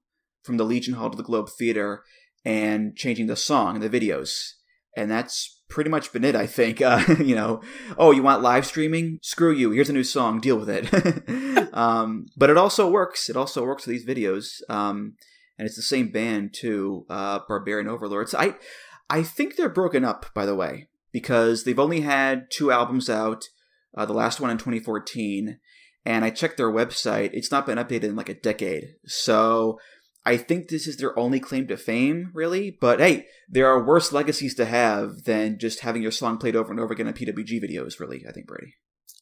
from 0.42 0.56
the 0.56 0.64
Legion 0.64 0.94
Hall 0.94 1.10
to 1.10 1.16
the 1.16 1.22
Globe 1.22 1.50
Theater 1.50 2.02
and 2.44 2.96
changing 2.96 3.26
the 3.26 3.36
song 3.36 3.74
and 3.74 3.84
the 3.84 4.00
videos. 4.00 4.52
And 4.96 5.10
that's 5.10 5.55
pretty 5.68 5.90
much 5.90 6.12
been 6.12 6.24
it, 6.24 6.36
I 6.36 6.46
think. 6.46 6.80
Uh, 6.86 7.16
you 7.18 7.34
know, 7.34 7.62
oh, 7.98 8.12
you 8.12 8.22
want 8.22 8.42
live 8.42 8.64
streaming? 8.64 9.18
Screw 9.22 9.52
you. 9.52 9.72
Here's 9.72 9.88
a 9.88 9.92
new 9.92 10.04
song. 10.04 10.40
Deal 10.40 10.56
with 10.56 10.70
it. 10.70 11.68
um, 11.74 12.26
but 12.36 12.48
it 12.48 12.56
also 12.56 12.88
works. 12.88 13.28
It 13.28 13.36
also 13.36 13.64
works 13.64 13.86
with 13.86 13.96
these 13.96 14.06
videos. 14.06 14.60
Um, 14.68 15.14
and 15.58 15.66
it's 15.66 15.76
the 15.76 15.82
same 15.82 16.10
band 16.10 16.54
too, 16.54 17.06
uh, 17.08 17.40
Barbarian 17.48 17.88
Overlords. 17.88 18.34
I, 18.34 18.54
I 19.08 19.22
think 19.22 19.56
they're 19.56 19.68
broken 19.68 20.04
up, 20.04 20.26
by 20.34 20.46
the 20.46 20.54
way, 20.54 20.88
because 21.12 21.64
they've 21.64 21.78
only 21.78 22.02
had 22.02 22.50
two 22.50 22.70
albums 22.70 23.08
out. 23.08 23.44
Uh, 23.96 24.04
the 24.04 24.12
last 24.12 24.40
one 24.40 24.50
in 24.50 24.58
2014, 24.58 25.58
and 26.04 26.24
I 26.24 26.30
checked 26.30 26.58
their 26.58 26.70
website. 26.70 27.30
It's 27.32 27.50
not 27.50 27.64
been 27.64 27.78
updated 27.78 28.04
in 28.04 28.16
like 28.16 28.28
a 28.28 28.34
decade. 28.34 28.96
So 29.06 29.78
I 30.26 30.36
think 30.36 30.68
this 30.68 30.88
is 30.88 30.96
their 30.96 31.16
only 31.16 31.38
claim 31.38 31.68
to 31.68 31.76
fame, 31.76 32.32
really. 32.34 32.72
But 32.72 32.98
hey, 32.98 33.26
there 33.48 33.68
are 33.68 33.82
worse 33.82 34.12
legacies 34.12 34.56
to 34.56 34.64
have 34.64 35.22
than 35.22 35.56
just 35.56 35.80
having 35.80 36.02
your 36.02 36.10
song 36.10 36.36
played 36.38 36.56
over 36.56 36.72
and 36.72 36.80
over 36.80 36.92
again 36.92 37.06
in 37.06 37.14
PWG 37.14 37.62
videos, 37.62 38.00
really, 38.00 38.24
I 38.28 38.32
think, 38.32 38.48
Brady. 38.48 38.74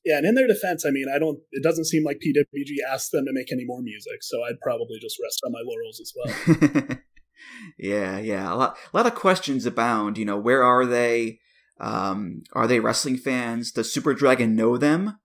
Yeah, 0.02 0.16
and 0.16 0.26
in 0.26 0.34
their 0.34 0.46
defense, 0.46 0.84
I 0.86 0.90
mean, 0.90 1.04
I 1.14 1.18
don't. 1.18 1.40
It 1.52 1.62
doesn't 1.62 1.84
seem 1.84 2.04
like 2.04 2.20
PWG 2.26 2.90
asked 2.90 3.12
them 3.12 3.26
to 3.26 3.32
make 3.32 3.52
any 3.52 3.64
more 3.66 3.82
music, 3.82 4.22
so 4.22 4.42
I'd 4.44 4.60
probably 4.62 4.98
just 4.98 5.18
rest 5.22 5.40
on 5.44 5.52
my 5.52 5.60
laurels 5.62 6.00
as 6.00 6.12
well. 6.16 6.98
yeah, 7.78 8.18
yeah. 8.18 8.52
A 8.52 8.56
lot, 8.56 8.76
a 8.92 8.96
lot 8.96 9.06
of 9.06 9.14
questions 9.14 9.66
abound. 9.66 10.16
You 10.16 10.24
know, 10.24 10.38
where 10.38 10.62
are 10.62 10.86
they? 10.86 11.40
Um, 11.80 12.44
are 12.54 12.66
they 12.66 12.80
wrestling 12.80 13.18
fans? 13.18 13.72
Does 13.72 13.92
Super 13.92 14.14
Dragon 14.14 14.56
know 14.56 14.78
them? 14.78 15.18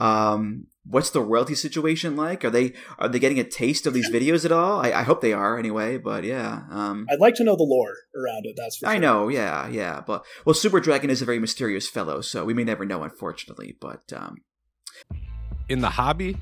Um, 0.00 0.66
what's 0.86 1.10
the 1.10 1.22
royalty 1.22 1.54
situation 1.54 2.16
like? 2.16 2.44
Are 2.44 2.50
they 2.50 2.74
are 2.98 3.08
they 3.08 3.18
getting 3.18 3.40
a 3.40 3.44
taste 3.44 3.86
of 3.86 3.94
these 3.94 4.10
videos 4.10 4.44
at 4.44 4.52
all? 4.52 4.80
I, 4.80 4.92
I 4.92 5.02
hope 5.02 5.20
they 5.20 5.32
are 5.32 5.58
anyway. 5.58 5.98
But 5.98 6.24
yeah, 6.24 6.62
um, 6.70 7.06
I'd 7.10 7.20
like 7.20 7.34
to 7.36 7.44
know 7.44 7.56
the 7.56 7.64
lore 7.64 7.94
around 8.16 8.46
it. 8.46 8.54
That's 8.56 8.76
for 8.76 8.88
I 8.88 8.94
sure. 8.94 9.00
know. 9.00 9.28
Yeah, 9.28 9.68
yeah. 9.68 10.02
But 10.06 10.24
well, 10.44 10.54
Super 10.54 10.80
Dragon 10.80 11.10
is 11.10 11.22
a 11.22 11.24
very 11.24 11.38
mysterious 11.38 11.88
fellow, 11.88 12.20
so 12.20 12.44
we 12.44 12.54
may 12.54 12.64
never 12.64 12.84
know, 12.84 13.02
unfortunately. 13.02 13.76
But 13.80 14.12
um, 14.14 14.38
in 15.68 15.80
the 15.80 15.90
hobby, 15.90 16.36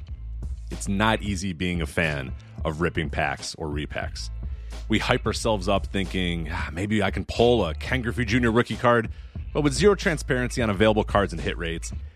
it's 0.70 0.88
not 0.88 1.22
easy 1.22 1.52
being 1.52 1.82
a 1.82 1.86
fan 1.86 2.32
of 2.64 2.80
ripping 2.80 3.10
packs 3.10 3.54
or 3.56 3.68
repacks. 3.68 4.30
We 4.88 4.98
hype 4.98 5.26
ourselves 5.26 5.68
up 5.68 5.86
thinking 5.86 6.48
ah, 6.50 6.70
maybe 6.72 7.02
I 7.02 7.10
can 7.10 7.24
pull 7.24 7.64
a 7.64 7.74
Ken 7.74 8.02
Griffey 8.02 8.24
Jr. 8.24 8.50
rookie 8.50 8.76
card, 8.76 9.10
but 9.52 9.62
with 9.62 9.74
zero 9.74 9.94
transparency 9.94 10.62
on 10.62 10.70
available 10.70 11.04
cards 11.04 11.32
and 11.32 11.40
hit 11.40 11.56
rates, 11.58 11.92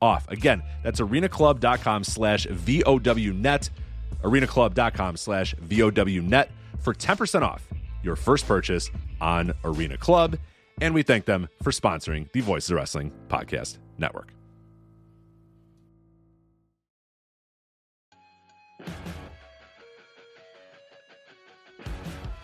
off. 0.00 0.28
Again, 0.28 0.62
that's 0.82 1.00
arenaclub.com 1.00 2.04
slash 2.04 2.46
VOWnet. 2.46 3.70
arenaclub.com 4.22 5.16
slash 5.16 5.54
VOWnet 5.56 6.48
for 6.80 6.94
10% 6.94 7.42
off 7.42 7.66
your 8.02 8.16
first 8.16 8.46
purchase 8.46 8.90
on 9.20 9.52
Arena 9.64 9.96
Club. 9.96 10.36
And 10.80 10.94
we 10.94 11.02
thank 11.02 11.24
them 11.24 11.48
for 11.62 11.70
sponsoring 11.70 12.30
the 12.32 12.40
Voices 12.40 12.70
of 12.70 12.76
Wrestling 12.76 13.12
Podcast 13.28 13.78
Network. 13.98 14.32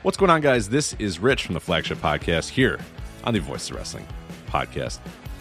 What's 0.03 0.19
going 0.19 0.31
on, 0.31 0.43
guys? 0.43 0.69
This 0.69 0.95
is 0.99 1.19
Rich 1.19 1.47
from 1.47 1.55
the 1.55 1.61
flagship 1.61 1.97
podcast 1.99 2.51
here 2.51 2.79
on 3.23 3.33
the 3.33 3.41
Voices 3.41 3.71
of 3.71 3.77
Wrestling 3.77 4.07
Podcast 4.49 4.99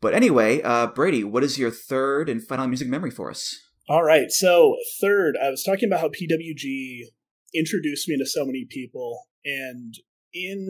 But 0.00 0.14
anyway, 0.14 0.62
uh, 0.62 0.86
Brady, 0.88 1.24
what 1.24 1.44
is 1.44 1.58
your 1.58 1.70
third 1.70 2.28
and 2.28 2.46
final 2.46 2.66
music 2.66 2.88
memory 2.88 3.10
for 3.10 3.30
us? 3.30 3.54
All 3.88 4.02
right. 4.02 4.30
So, 4.30 4.76
third, 5.00 5.36
I 5.42 5.50
was 5.50 5.62
talking 5.62 5.88
about 5.88 6.00
how 6.00 6.08
PWG 6.08 7.02
introduced 7.54 8.08
me 8.08 8.16
to 8.18 8.26
so 8.26 8.46
many 8.46 8.66
people. 8.68 9.24
And 9.44 9.94
in, 10.32 10.68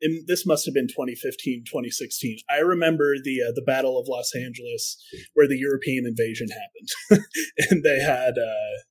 in 0.00 0.24
this 0.26 0.46
must 0.46 0.64
have 0.64 0.74
been 0.74 0.88
2015, 0.88 1.64
2016. 1.66 2.38
I 2.48 2.58
remember 2.58 3.16
the 3.22 3.42
uh, 3.48 3.52
the 3.54 3.62
Battle 3.62 3.98
of 3.98 4.06
Los 4.08 4.34
Angeles 4.34 4.96
where 5.34 5.48
the 5.48 5.58
European 5.58 6.06
invasion 6.06 6.48
happened. 6.48 7.24
and 7.70 7.82
they 7.82 8.00
had 8.00 8.34
uh, 8.38 8.82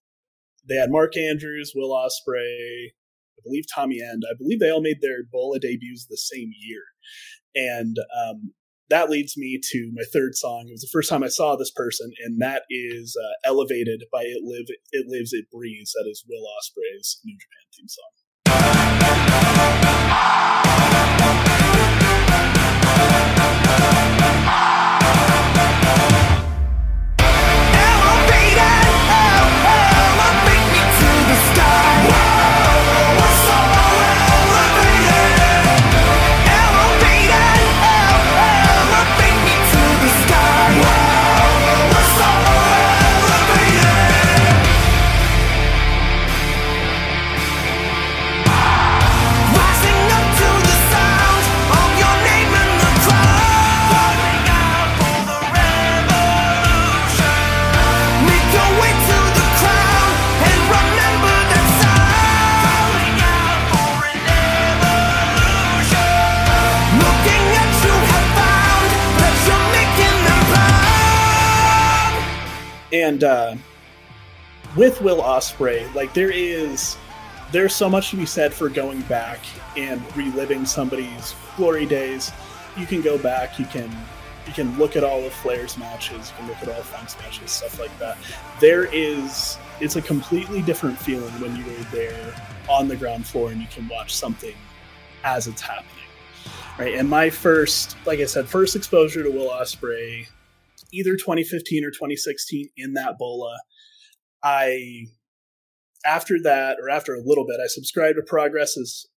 they 0.68 0.76
had 0.76 0.92
Mark 0.92 1.16
Andrews, 1.18 1.74
Will 1.76 1.92
Ospreay, 1.92 2.88
I 2.90 3.42
believe 3.44 3.66
Tommy 3.74 4.02
End. 4.02 4.24
I 4.30 4.36
believe 4.38 4.60
they 4.60 4.72
all 4.72 4.82
made 4.82 5.02
their 5.02 5.24
Bola 5.32 5.60
debuts 5.60 6.08
the 6.08 6.18
same 6.18 6.52
year. 6.60 6.82
And 7.56 7.98
um, 7.98 8.54
that 8.90 9.10
leads 9.10 9.36
me 9.38 9.60
to 9.72 9.92
my 9.94 10.04
third 10.14 10.36
song. 10.36 10.66
It 10.68 10.72
was 10.72 10.82
the 10.82 10.90
first 10.92 11.10
time 11.10 11.24
I 11.24 11.28
saw 11.28 11.56
this 11.56 11.72
person, 11.72 12.12
and 12.24 12.42
that 12.42 12.64
is 12.70 13.18
uh, 13.20 13.34
"Elevated" 13.50 14.04
by 14.12 14.24
It 14.24 14.44
Live, 14.44 14.68
It 14.92 15.08
Lives, 15.08 15.34
It 15.34 15.50
Breathes. 15.52 15.94
That 15.94 16.08
is 16.10 16.24
Will 16.28 16.46
Ospreay's 16.46 17.20
New 17.24 17.38
Japan 17.38 17.66
theme 17.76 17.88
song. 17.88 18.12
Will 75.06 75.22
Ospreay, 75.22 75.94
like 75.94 76.16
there 76.16 76.32
is 76.32 76.98
there's 77.52 77.76
so 77.76 77.88
much 77.88 78.10
to 78.10 78.16
be 78.16 78.26
said 78.26 78.52
for 78.52 78.70
going 78.70 79.02
back 79.02 79.40
and 79.78 80.02
reliving 80.18 80.66
somebody's 80.66 81.36
glory 81.56 81.86
days. 81.86 82.32
You 82.76 82.88
can 82.88 83.04
go 83.04 83.16
back, 83.20 83.60
you 83.60 83.66
can 83.66 83.96
you 84.48 84.54
can 84.54 84.76
look 84.80 84.96
at 84.96 85.04
all 85.04 85.24
of 85.24 85.32
Flair's 85.32 85.78
matches, 85.78 86.32
you 86.32 86.38
can 86.38 86.48
look 86.48 86.58
at 86.64 86.70
all 86.70 86.82
Funk's 86.82 87.16
matches, 87.20 87.52
stuff 87.52 87.80
like 87.80 87.96
that. 88.00 88.18
There 88.60 88.86
is 88.86 89.60
it's 89.80 89.96
a 89.96 90.02
completely 90.02 90.64
different 90.64 90.98
feeling 90.98 91.40
when 91.40 91.56
you 91.56 91.64
are 91.64 91.84
there 91.92 92.34
on 92.68 92.88
the 92.88 92.96
ground 92.96 93.28
floor 93.28 93.52
and 93.52 93.62
you 93.62 93.68
can 93.68 93.88
watch 93.88 94.16
something 94.16 94.56
as 95.24 95.46
it's 95.46 95.62
happening. 95.62 95.92
Right. 96.80 96.96
And 96.96 97.08
my 97.08 97.30
first, 97.30 97.96
like 98.08 98.22
I 98.22 98.26
said, 98.26 98.48
first 98.48 98.76
exposure 98.76 99.22
to 99.22 99.30
Will 99.30 99.52
Ospreay 99.52 100.26
either 100.92 101.16
2015 101.16 101.86
or 101.86 101.92
2016 101.92 102.70
in 102.78 102.94
that 102.94 103.20
bola. 103.20 103.60
I 104.46 105.08
after 106.06 106.36
that 106.44 106.78
or 106.80 106.90
after 106.90 107.16
a 107.16 107.24
little 107.24 107.48
bit, 107.48 107.60
I 107.60 107.68
subscribed 107.68 108.18
to 108.18 108.22
Progress's 108.22 109.10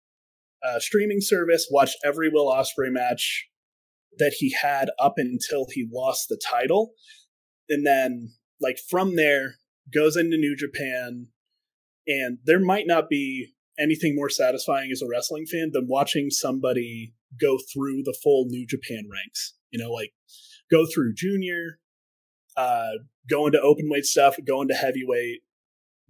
uh, 0.65 0.79
streaming 0.79 1.21
service, 1.21 1.67
watched 1.69 1.99
every 2.05 2.31
Will 2.31 2.47
Ospreay 2.47 2.91
match 2.91 3.49
that 4.19 4.37
he 4.39 4.55
had 4.63 4.89
up 5.01 5.15
until 5.17 5.67
he 5.71 5.87
lost 5.93 6.29
the 6.29 6.41
title, 6.51 6.93
and 7.69 7.85
then 7.85 8.31
like 8.61 8.79
from 8.89 9.17
there 9.17 9.57
goes 9.93 10.17
into 10.17 10.37
New 10.37 10.55
Japan, 10.57 11.27
and 12.07 12.39
there 12.47 12.61
might 12.61 12.87
not 12.87 13.09
be 13.09 13.53
anything 13.79 14.15
more 14.15 14.31
satisfying 14.31 14.91
as 14.93 15.03
a 15.03 15.09
wrestling 15.09 15.45
fan 15.45 15.71
than 15.73 15.89
watching 15.89 16.31
somebody 16.31 17.15
go 17.39 17.59
through 17.59 18.03
the 18.05 18.17
full 18.23 18.47
New 18.47 18.65
Japan 18.65 19.09
ranks. 19.13 19.55
You 19.71 19.81
know, 19.81 19.91
like 19.91 20.13
go 20.71 20.87
through 20.87 21.15
junior, 21.15 21.81
uh, 22.57 22.93
go 23.29 23.47
into 23.47 23.61
open 23.61 23.89
weight 23.91 24.05
stuff, 24.05 24.37
go 24.47 24.63
into 24.63 24.75
heavyweight, 24.75 25.41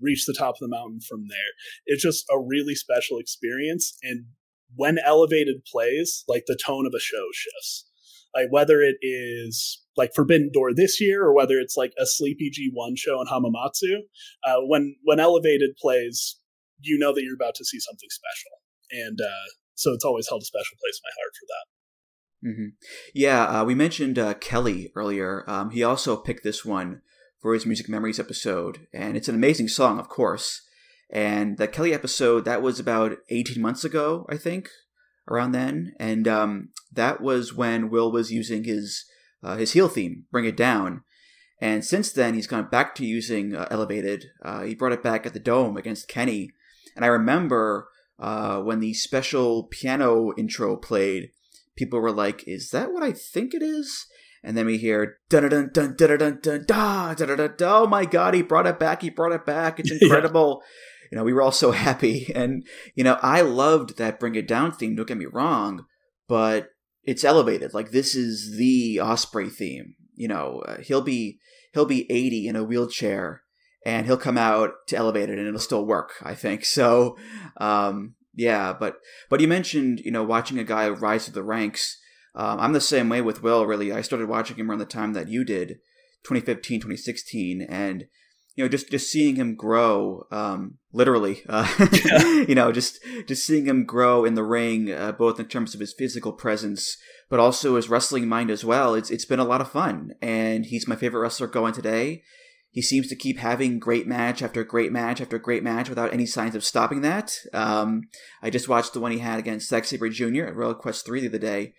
reach 0.01 0.27
the 0.27 0.35
top 0.37 0.55
of 0.55 0.61
the 0.61 0.69
mountain 0.69 1.01
from 1.01 1.27
there. 1.29 1.53
It's 1.87 2.03
just 2.03 2.25
a 2.31 2.39
really 2.39 2.75
special 2.75 3.19
experience. 3.19 3.97
And 4.03 4.27
when 4.75 4.99
elevated 5.05 5.65
plays, 5.71 6.25
like 6.29 6.45
the 6.47 6.59
tone 6.65 6.87
of 6.87 6.93
a 6.95 7.01
show 7.01 7.27
shifts. 7.33 7.87
Like 8.35 8.49
whether 8.51 8.83
it 8.83 8.97
is 9.01 9.83
like 9.97 10.13
Forbidden 10.15 10.51
Door 10.53 10.75
this 10.75 11.01
year 11.01 11.25
or 11.25 11.35
whether 11.35 11.59
it's 11.59 11.77
like 11.77 11.93
a 11.99 12.05
sleepy 12.05 12.51
G1 12.51 12.99
show 12.99 13.21
in 13.21 13.29
Hamamatsu, 13.29 14.01
uh, 14.45 14.61
when 14.67 14.97
when 15.05 15.19
elevated 15.21 15.71
plays, 15.81 16.39
you 16.81 16.99
know 16.99 17.15
that 17.15 17.23
you're 17.23 17.35
about 17.35 17.55
to 17.55 17.65
see 17.65 17.81
something 17.81 18.11
special. 18.11 18.53
And 18.91 19.19
uh, 19.23 19.49
so 19.75 19.93
it's 19.93 20.05
always 20.05 20.29
held 20.29 20.43
a 20.43 20.45
special 20.45 20.77
place 20.79 21.01
in 21.01 21.09
my 21.09 21.15
heart 21.17 21.33
for 21.35 21.47
that. 21.49 21.76
Mm-hmm. 22.47 22.69
Yeah, 23.13 23.45
uh, 23.45 23.65
we 23.65 23.75
mentioned 23.75 24.19
uh, 24.19 24.35
Kelly 24.35 24.93
earlier. 24.95 25.43
Um, 25.49 25.71
he 25.71 25.83
also 25.83 26.17
picked 26.17 26.45
this 26.45 26.65
one 26.65 27.03
for 27.41 27.55
his 27.55 27.67
Music 27.67 27.89
Memories 27.89 28.21
episode, 28.21 28.87
and 28.93 29.17
it's 29.17 29.29
an 29.29 29.35
amazing 29.35 29.69
song, 29.69 29.99
of 29.99 30.09
course. 30.09 30.63
And 31.11 31.59
the 31.59 31.69
Kelly 31.69 31.93
episode 31.93 32.45
that 32.45 32.63
was 32.63 32.79
about 32.79 33.19
eighteen 33.31 33.61
months 33.61 33.85
ago, 33.85 34.27
I 34.29 34.37
think, 34.37 34.71
around 35.29 35.53
then, 35.53 35.95
and 35.99 36.29
um, 36.29 36.69
that 36.93 37.21
was 37.21 37.53
when 37.53 37.91
Will 37.91 38.13
was 38.13 38.33
using 38.33 38.65
his 38.65 39.05
uh, 39.43 39.57
his 39.57 39.73
heel 39.73 39.89
theme, 39.89 40.27
"Bring 40.31 40.45
It 40.45 40.57
Down." 40.57 41.03
And 41.61 41.85
since 41.85 42.13
then, 42.13 42.35
he's 42.35 42.47
gone 42.47 42.69
back 42.69 42.95
to 42.97 43.07
using 43.07 43.57
uh, 43.57 43.67
Elevated. 43.71 44.27
Uh, 44.45 44.63
he 44.63 44.75
brought 44.75 44.93
it 44.93 45.03
back 45.03 45.25
at 45.27 45.33
the 45.33 45.41
Dome 45.41 45.77
against 45.77 46.09
Kenny, 46.09 46.51
and 46.95 47.05
I 47.05 47.09
remember 47.09 47.89
uh, 48.19 48.61
when 48.61 48.81
the 48.81 48.95
special 48.95 49.65
piano 49.65 50.33
intro 50.37 50.77
played 50.77 51.31
people 51.77 52.01
were 52.01 52.13
like, 52.13 52.47
"Is 52.47 52.71
that 52.71 52.93
what 52.93 53.03
I 53.03 53.13
think 53.13 53.55
it 53.55 53.63
is?" 53.63 54.07
And 54.43 54.57
then 54.57 54.67
we 54.67 54.79
hear 54.79 55.19
dun 55.29 55.49
dun 55.49 55.71
dun 55.73 55.97
dun 55.97 56.17
dun 56.19 56.39
dun 56.43 56.65
da 56.67 57.15
da 57.15 57.37
da 57.37 57.49
da. 57.49 57.83
Oh 57.83 57.87
my 57.87 58.05
god, 58.05 58.35
he 58.35 58.43
brought 58.43 58.67
it 58.67 58.79
back! 58.79 59.03
He 59.03 59.11
brought 59.11 59.33
it 59.33 59.47
back! 59.47 59.81
It's 59.81 59.91
incredible. 60.01 60.63
you 61.11 61.17
know, 61.17 61.25
we 61.25 61.33
were 61.33 61.43
all 61.43 61.53
so 61.53 61.71
happy. 61.87 62.33
And, 62.35 62.67
you 62.95 63.05
know, 63.05 63.19
I 63.23 63.41
loved 63.41 63.97
that 63.99 64.19
Bring 64.19 64.35
It 64.35 64.49
Down 64.49 64.73
theme, 64.73 64.97
don't 64.97 65.07
get 65.07 65.17
me 65.17 65.27
wrong, 65.27 65.85
but 66.29 66.71
it's 67.05 67.25
elevated. 67.25 67.75
Like, 67.75 67.93
this 67.93 68.17
is 68.17 68.57
the 68.57 68.97
Ospreay 68.97 69.53
theme. 69.53 69.95
You 70.15 70.29
know, 70.29 70.63
uh, 70.67 70.81
he'll 70.81 71.03
be 71.03 71.39
he'll 71.75 71.85
be 71.85 72.11
80 72.11 72.49
in 72.49 72.57
a 72.57 72.65
wheelchair 72.65 73.43
and 73.85 74.07
he'll 74.07 74.17
come 74.17 74.39
out 74.39 74.71
to 74.89 74.97
elevate 74.97 75.29
it 75.29 75.39
and 75.39 75.47
it'll 75.47 75.61
still 75.61 75.87
work 75.87 76.15
i 76.23 76.35
think 76.35 76.65
so 76.79 77.17
um, 77.59 78.15
yeah 78.37 78.73
but 78.73 79.01
but 79.29 79.41
you 79.41 79.49
mentioned 79.49 80.01
you 80.05 80.11
know 80.11 80.23
watching 80.23 80.59
a 80.59 80.65
guy 80.65 80.89
rise 80.89 81.25
through 81.25 81.35
the 81.35 81.43
ranks. 81.43 81.99
Um, 82.35 82.61
i'm 82.61 82.73
the 82.75 82.81
same 82.81 83.09
way 83.09 83.23
with 83.23 83.43
will 83.43 83.67
really. 83.67 83.91
I 83.93 84.03
started 84.03 84.29
watching 84.29 84.57
him 84.57 84.71
around 84.71 84.79
the 84.79 84.85
time 84.85 85.15
that 85.15 85.29
you 85.29 85.45
did 85.45 85.79
2015 86.25 86.81
2016 86.81 87.63
and 87.63 88.07
you 88.55 88.65
know 88.65 88.69
just 88.69 88.91
just 88.91 89.11
seeing 89.11 89.37
him 89.37 89.55
grow 89.55 90.27
um, 90.31 90.79
literally 90.93 91.43
uh, 91.49 91.67
you 92.49 92.55
know 92.55 92.73
just 92.73 92.99
just 93.27 93.47
seeing 93.47 93.67
him 93.67 93.85
grow 93.85 94.25
in 94.25 94.35
the 94.35 94.43
ring 94.43 94.93
uh, 94.93 95.13
both 95.13 95.39
in 95.41 95.47
terms 95.47 95.75
of 95.75 95.81
his 95.81 95.95
physical 95.97 96.33
presence 96.33 96.97
but 97.29 97.41
also 97.41 97.77
his 97.77 97.89
wrestling 97.89 98.29
mind 98.29 98.51
as 98.51 98.65
well. 98.65 98.95
It's 98.95 99.11
it's 99.11 99.25
been 99.25 99.41
a 99.41 99.45
lot 99.45 99.61
of 99.61 99.71
fun 99.71 100.13
and 100.21 100.67
he's 100.67 100.89
my 100.89 100.97
favorite 100.97 101.21
wrestler 101.21 101.47
going 101.47 101.73
today 101.73 102.23
he 102.77 102.83
seems 102.83 103.09
to 103.09 103.17
keep 103.17 103.39
having 103.39 103.79
great 103.79 104.07
match 104.07 104.43
after 104.43 104.63
great 104.63 104.93
match 104.93 105.19
after 105.23 105.39
great 105.39 105.63
match 105.63 105.89
without 105.89 106.13
any 106.13 106.27
signs 106.27 106.55
of 106.55 106.63
stopping 106.63 107.01
that. 107.01 107.35
Um, 107.55 108.03
I 108.43 108.51
just 108.51 108.69
watched 108.69 108.93
the 108.93 109.01
one 109.01 109.13
he 109.13 109.19
had 109.19 109.39
against 109.39 109.71
Zack 109.71 109.87
Sabre 109.87 110.11
Jr. 110.11 110.45
at 110.45 110.55
Royal 110.55 110.75
Quest 110.75 111.07
3 111.07 111.23
the 111.23 111.29
other 111.29 111.39
day, 111.39 111.73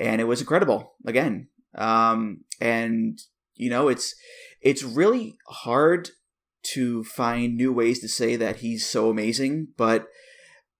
and 0.00 0.20
it 0.20 0.24
was 0.24 0.40
incredible 0.40 0.94
again. 1.06 1.46
Um, 1.76 2.40
and, 2.60 3.20
you 3.54 3.70
know, 3.70 3.86
it's 3.86 4.16
it's 4.60 4.82
really 4.82 5.36
hard 5.46 6.10
to 6.74 7.04
find 7.04 7.56
new 7.56 7.72
ways 7.72 8.00
to 8.00 8.08
say 8.08 8.34
that 8.34 8.56
he's 8.56 8.84
so 8.84 9.10
amazing, 9.10 9.68
but 9.76 10.08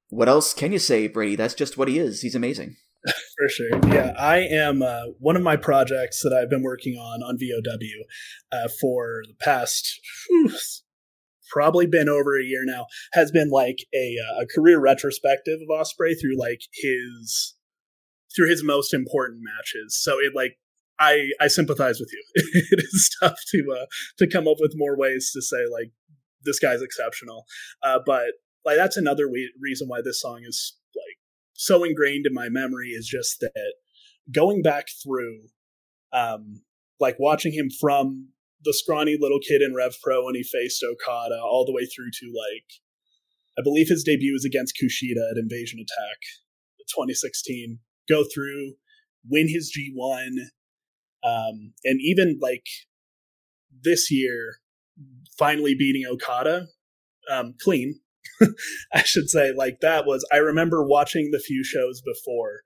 what 0.09 0.29
else 0.29 0.55
can 0.55 0.73
you 0.73 0.81
say, 0.81 1.07
Brady? 1.07 1.37
That's 1.37 1.55
just 1.55 1.79
what 1.79 1.87
he 1.87 2.01
is. 2.01 2.23
He's 2.23 2.35
amazing. 2.35 2.75
For 3.37 3.49
sure. 3.49 3.81
Yeah, 3.89 4.15
I 4.19 4.39
am 4.39 4.83
uh, 4.83 5.07
one 5.19 5.37
of 5.37 5.43
my 5.43 5.57
projects 5.57 6.23
that 6.23 6.33
I've 6.33 6.51
been 6.51 6.63
working 6.63 6.95
on 6.95 7.23
on 7.23 7.39
VOW 7.39 8.05
uh, 8.53 8.69
for 8.81 9.23
the 9.27 9.35
past 9.41 10.01
whew, 10.29 10.53
probably 11.51 11.87
been 11.87 12.09
over 12.09 12.39
a 12.39 12.45
year 12.45 12.63
now 12.65 12.87
has 13.13 13.31
been 13.31 13.51
like 13.51 13.79
a, 13.95 14.17
uh, 14.19 14.43
a 14.43 14.47
career 14.47 14.81
retrospective 14.81 15.59
of 15.61 15.69
Ospreay 15.69 16.15
through 16.21 16.39
like 16.39 16.61
his 16.73 17.55
through 18.35 18.49
his 18.49 18.65
most 18.65 18.95
important 18.95 19.41
matches. 19.43 20.01
So 20.01 20.19
it 20.19 20.33
like 20.35 20.59
I 20.99 21.31
I 21.41 21.49
sympathize 21.49 21.99
with 22.01 22.11
you. 22.13 22.25
it 22.71 22.81
is 22.81 23.11
tough 23.21 23.39
to 23.51 23.65
uh, 23.83 23.87
to 24.19 24.29
come 24.29 24.49
up 24.49 24.57
with 24.61 24.73
more 24.77 24.97
ways 24.97 25.31
to 25.35 25.43
say 25.43 25.65
like 25.71 25.93
this 26.45 26.59
guy's 26.59 26.83
exceptional. 26.83 27.45
Uh, 27.83 27.99
but 28.05 28.33
like 28.65 28.77
that's 28.77 28.97
another 28.97 29.29
we- 29.29 29.53
reason 29.61 29.89
why 29.89 30.01
this 30.03 30.21
song 30.21 30.43
is 30.47 30.77
so 31.63 31.85
ingrained 31.85 32.27
in 32.27 32.35
my 32.35 32.49
memory 32.49 32.89
is 32.89 33.07
just 33.07 33.41
that 33.41 33.75
going 34.35 34.63
back 34.63 34.87
through 35.03 35.41
um 36.13 36.63
like 37.01 37.17
watching 37.19 37.53
him 37.53 37.69
from 37.81 38.29
the 38.65 38.73
scrawny 38.73 39.17
little 39.19 39.41
kid 39.41 39.61
in 39.61 39.75
Rev 39.75 39.95
Pro 40.03 40.25
when 40.25 40.35
he 40.35 40.43
faced 40.43 40.85
Okada 40.85 41.41
all 41.43 41.65
the 41.65 41.73
way 41.73 41.85
through 41.85 42.11
to 42.21 42.27
like 42.27 42.67
I 43.59 43.63
believe 43.63 43.89
his 43.89 44.05
debut 44.05 44.33
was 44.33 44.45
against 44.45 44.77
Kushida 44.77 45.31
at 45.31 45.37
Invasion 45.37 45.79
Attack 45.79 46.19
2016. 46.89 47.79
Go 48.09 48.25
through, 48.25 48.75
win 49.29 49.49
his 49.49 49.77
G1, 49.77 50.29
um, 51.23 51.75
and 51.85 52.01
even 52.01 52.39
like 52.41 52.67
this 53.85 54.11
year, 54.11 54.57
finally 55.39 55.75
beating 55.79 56.05
Okada 56.11 56.67
um, 57.31 57.55
clean. 57.61 58.01
I 58.95 59.03
should 59.03 59.29
say, 59.29 59.53
like 59.57 59.81
that 59.81 60.07
was. 60.07 60.27
I 60.33 60.37
remember 60.37 60.87
watching 60.87 61.31
the 61.31 61.39
few 61.39 61.65
shows 61.65 62.01
before, 62.03 62.63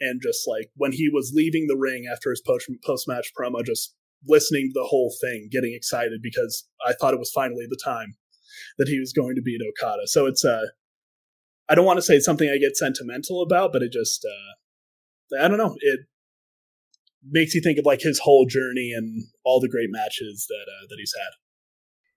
and 0.00 0.20
just 0.22 0.46
like 0.48 0.70
when 0.76 0.92
he 0.92 1.08
was 1.12 1.32
leaving 1.34 1.66
the 1.66 1.76
ring 1.76 2.04
after 2.10 2.30
his 2.30 2.42
post 2.42 3.08
match 3.08 3.32
promo, 3.38 3.64
just 3.64 3.94
listening 4.26 4.70
to 4.70 4.80
the 4.80 4.86
whole 4.88 5.12
thing, 5.20 5.48
getting 5.50 5.74
excited 5.74 6.20
because 6.22 6.66
I 6.86 6.92
thought 6.92 7.14
it 7.14 7.20
was 7.20 7.30
finally 7.30 7.66
the 7.68 7.80
time 7.82 8.16
that 8.78 8.88
he 8.88 8.98
was 8.98 9.12
going 9.12 9.34
to 9.36 9.42
beat 9.42 9.60
Okada. 9.60 10.06
So 10.06 10.26
it's 10.26 10.44
uh 10.44 10.66
I 11.68 11.74
don't 11.74 11.86
want 11.86 11.98
to 11.98 12.02
say 12.02 12.18
something 12.18 12.48
I 12.48 12.58
get 12.58 12.76
sentimental 12.76 13.42
about, 13.42 13.72
but 13.72 13.82
it 13.82 13.92
just 13.92 14.24
uh 14.24 15.42
I 15.42 15.48
don't 15.48 15.58
know, 15.58 15.76
it 15.80 16.00
makes 17.28 17.54
you 17.54 17.60
think 17.60 17.78
of 17.78 17.86
like 17.86 18.00
his 18.00 18.20
whole 18.20 18.46
journey 18.46 18.92
and 18.96 19.24
all 19.44 19.60
the 19.60 19.68
great 19.68 19.88
matches 19.90 20.46
that 20.48 20.66
uh, 20.68 20.86
that 20.88 20.96
he's 20.98 21.14
had. 21.18 21.43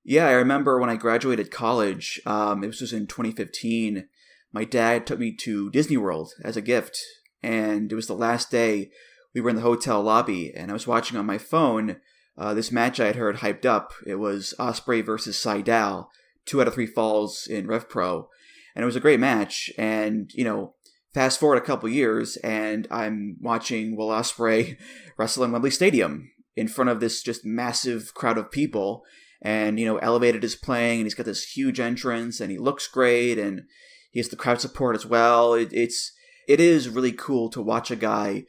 Yeah, 0.09 0.25
I 0.25 0.31
remember 0.31 0.79
when 0.79 0.89
I 0.89 0.95
graduated 0.95 1.51
college, 1.51 2.21
um, 2.25 2.63
it 2.63 2.67
was 2.67 2.79
just 2.79 2.93
in 2.93 3.07
2015, 3.07 4.07
my 4.53 4.63
dad 4.63 5.05
took 5.05 5.19
me 5.19 5.35
to 5.41 5.69
Disney 5.71 5.97
World 5.97 6.31
as 6.45 6.55
a 6.55 6.61
gift. 6.61 6.97
And 7.43 7.91
it 7.91 7.95
was 7.95 8.07
the 8.07 8.13
last 8.13 8.49
day 8.49 8.89
we 9.35 9.41
were 9.41 9.49
in 9.49 9.57
the 9.57 9.63
hotel 9.63 10.01
lobby, 10.01 10.53
and 10.55 10.71
I 10.71 10.73
was 10.73 10.87
watching 10.87 11.17
on 11.17 11.25
my 11.25 11.37
phone 11.37 11.97
uh, 12.37 12.53
this 12.53 12.71
match 12.71 13.01
I 13.01 13.07
had 13.07 13.17
heard 13.17 13.39
hyped 13.39 13.65
up. 13.65 13.91
It 14.05 14.15
was 14.15 14.53
Ospreay 14.57 15.05
versus 15.05 15.35
Sydal, 15.35 16.07
two 16.45 16.61
out 16.61 16.69
of 16.69 16.75
three 16.75 16.87
falls 16.87 17.45
in 17.45 17.67
Rev 17.67 17.89
Pro. 17.89 18.29
And 18.77 18.83
it 18.83 18.85
was 18.85 18.95
a 18.95 19.01
great 19.01 19.19
match. 19.19 19.69
And, 19.77 20.31
you 20.33 20.45
know, 20.45 20.75
fast 21.13 21.37
forward 21.37 21.57
a 21.57 21.65
couple 21.65 21.89
years, 21.89 22.37
and 22.37 22.87
I'm 22.89 23.35
watching 23.41 23.97
Will 23.97 24.07
Ospreay 24.07 24.77
wrestle 25.17 25.43
in 25.43 25.51
Wembley 25.51 25.71
Stadium 25.71 26.31
in 26.55 26.69
front 26.69 26.91
of 26.91 27.01
this 27.01 27.21
just 27.21 27.43
massive 27.43 28.13
crowd 28.13 28.37
of 28.37 28.51
people 28.51 29.03
and 29.41 29.79
you 29.79 29.85
know 29.85 29.97
elevated 29.97 30.43
is 30.43 30.55
playing 30.55 30.99
and 30.99 31.05
he's 31.05 31.13
got 31.13 31.25
this 31.25 31.55
huge 31.55 31.79
entrance 31.79 32.39
and 32.39 32.51
he 32.51 32.57
looks 32.57 32.87
great 32.87 33.37
and 33.37 33.63
he 34.11 34.19
has 34.19 34.29
the 34.29 34.35
crowd 34.35 34.59
support 34.59 34.95
as 34.95 35.05
well. 35.05 35.53
It, 35.53 35.71
it's 35.71 36.11
it 36.47 36.59
is 36.59 36.89
really 36.89 37.11
cool 37.11 37.49
to 37.49 37.61
watch 37.61 37.91
a 37.91 37.95
guy 37.95 38.45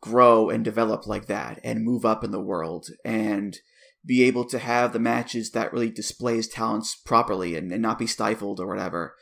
grow 0.00 0.50
and 0.50 0.64
develop 0.64 1.06
like 1.06 1.26
that 1.26 1.60
and 1.64 1.84
move 1.84 2.04
up 2.04 2.22
in 2.22 2.32
the 2.32 2.40
world 2.40 2.88
and 3.04 3.58
be 4.04 4.22
able 4.24 4.44
to 4.44 4.58
have 4.58 4.92
the 4.92 4.98
matches 4.98 5.50
that 5.50 5.72
really 5.72 5.90
display 5.90 6.36
his 6.36 6.48
talents 6.48 6.94
properly 6.94 7.56
and, 7.56 7.72
and 7.72 7.82
not 7.82 7.98
be 7.98 8.06
stifled 8.06 8.60
or 8.60 8.66
whatever. 8.66 9.14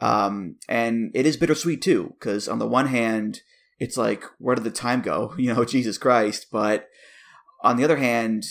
Um, 0.00 0.56
and 0.68 1.10
it 1.14 1.26
is 1.26 1.36
bittersweet 1.36 1.82
too 1.82 2.14
because 2.18 2.48
on 2.48 2.58
the 2.58 2.68
one 2.68 2.86
hand 2.86 3.40
it's 3.78 3.96
like 3.96 4.24
where 4.38 4.54
did 4.54 4.64
the 4.64 4.70
time 4.70 5.00
go? 5.00 5.34
You 5.38 5.54
know 5.54 5.64
jesus 5.64 5.98
christ. 5.98 6.46
But 6.50 6.88
on 7.62 7.76
the 7.76 7.84
other 7.84 7.96
hand 7.96 8.44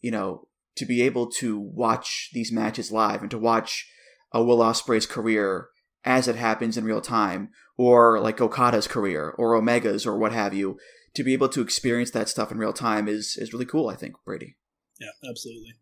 you 0.00 0.10
know 0.10 0.46
to 0.76 0.86
be 0.86 1.02
able 1.02 1.30
to 1.30 1.58
watch 1.58 2.30
these 2.32 2.52
matches 2.52 2.92
live 2.92 3.22
and 3.22 3.30
to 3.30 3.38
watch 3.38 3.88
a 4.32 4.42
Will 4.42 4.58
Ospreay's 4.58 5.06
career 5.06 5.68
as 6.04 6.28
it 6.28 6.36
happens 6.36 6.76
in 6.76 6.84
real 6.84 7.00
time, 7.00 7.50
or 7.76 8.20
like 8.20 8.40
Okada's 8.40 8.88
career, 8.88 9.34
or 9.36 9.54
Omega's, 9.54 10.06
or 10.06 10.18
what 10.18 10.32
have 10.32 10.54
you, 10.54 10.78
to 11.14 11.22
be 11.22 11.32
able 11.32 11.48
to 11.48 11.60
experience 11.60 12.10
that 12.12 12.28
stuff 12.28 12.50
in 12.50 12.58
real 12.58 12.72
time 12.72 13.08
is 13.08 13.36
is 13.36 13.52
really 13.52 13.66
cool. 13.66 13.88
I 13.88 13.96
think 13.96 14.14
Brady. 14.24 14.56
Yeah, 14.98 15.28
absolutely. 15.28 15.74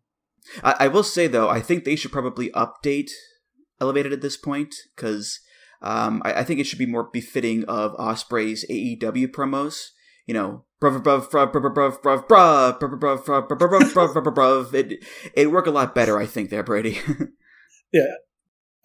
I, 0.63 0.75
I 0.79 0.87
will 0.87 1.03
say 1.03 1.27
though, 1.27 1.49
I 1.49 1.61
think 1.61 1.83
they 1.83 1.95
should 1.95 2.11
probably 2.11 2.49
update 2.51 3.11
Elevated 3.81 4.11
at 4.11 4.21
this 4.21 4.35
point 4.35 4.75
because 4.93 5.39
um, 5.81 6.21
I, 6.25 6.33
I 6.33 6.43
think 6.43 6.59
it 6.59 6.65
should 6.65 6.79
be 6.79 6.85
more 6.85 7.09
befitting 7.13 7.63
of 7.63 7.95
Ospreay's 7.95 8.65
AEW 8.69 9.27
promos. 9.27 9.91
You 10.29 10.35
know, 10.35 10.63
bruv 10.79 11.01
bruv 11.01 11.27
bruv 11.31 11.51
bruv 11.51 11.73
bruv 11.73 11.97
bruv 12.03 12.27
bruv 12.29 12.77
bruv 12.77 12.99
bruv 12.99 13.25
bruv 13.25 13.47
bruv 13.47 13.69
bruv 13.69 14.13
bruv 14.13 14.13
bruv 14.13 14.35
bruv 14.35 14.73
it 14.75 15.03
it'd 15.33 15.51
work 15.51 15.65
a 15.65 15.71
lot 15.71 15.95
better, 15.95 16.19
I 16.19 16.27
think, 16.27 16.51
there, 16.51 16.61
Brady. 16.61 16.99
Yeah. 17.91 18.13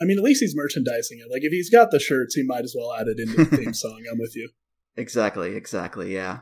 I 0.00 0.06
mean, 0.06 0.16
at 0.16 0.24
least 0.24 0.40
he's 0.40 0.56
merchandising 0.56 1.18
it. 1.18 1.30
Like, 1.30 1.42
if 1.42 1.52
he's 1.52 1.68
got 1.68 1.90
the 1.90 2.00
shirts, 2.00 2.34
he 2.34 2.42
might 2.42 2.64
as 2.64 2.74
well 2.74 2.94
add 2.94 3.08
it 3.08 3.20
into 3.20 3.44
the 3.44 3.56
theme 3.58 3.74
song. 3.74 4.02
I'm 4.10 4.18
with 4.18 4.34
you. 4.34 4.48
Exactly, 4.96 5.54
exactly, 5.54 6.14
yeah. 6.14 6.38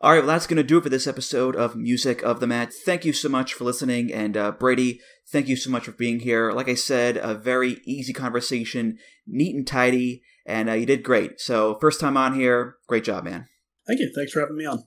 All 0.00 0.12
right, 0.12 0.20
well, 0.20 0.28
that's 0.28 0.46
going 0.46 0.56
to 0.56 0.62
do 0.62 0.78
it 0.78 0.84
for 0.84 0.88
this 0.88 1.06
episode 1.06 1.54
of 1.54 1.76
Music 1.76 2.22
of 2.22 2.40
the 2.40 2.46
Mat. 2.46 2.72
Thank 2.72 3.04
you 3.04 3.12
so 3.12 3.28
much 3.28 3.52
for 3.52 3.64
listening. 3.64 4.10
And 4.10 4.36
uh, 4.36 4.52
Brady, 4.52 5.00
thank 5.30 5.48
you 5.48 5.56
so 5.56 5.68
much 5.68 5.84
for 5.84 5.92
being 5.92 6.20
here. 6.20 6.52
Like 6.52 6.70
I 6.70 6.74
said, 6.74 7.18
a 7.18 7.34
very 7.34 7.80
easy 7.84 8.14
conversation, 8.14 8.96
neat 9.26 9.54
and 9.54 9.66
tidy, 9.66 10.22
and 10.46 10.70
uh, 10.70 10.72
you 10.72 10.86
did 10.86 11.02
great. 11.02 11.40
So, 11.40 11.76
first 11.78 12.00
time 12.00 12.16
on 12.16 12.34
here, 12.34 12.76
great 12.86 13.04
job, 13.04 13.24
man. 13.24 13.48
Thank 13.88 14.00
you. 14.00 14.12
Thanks 14.14 14.32
for 14.32 14.40
having 14.40 14.56
me 14.56 14.66
on. 14.66 14.84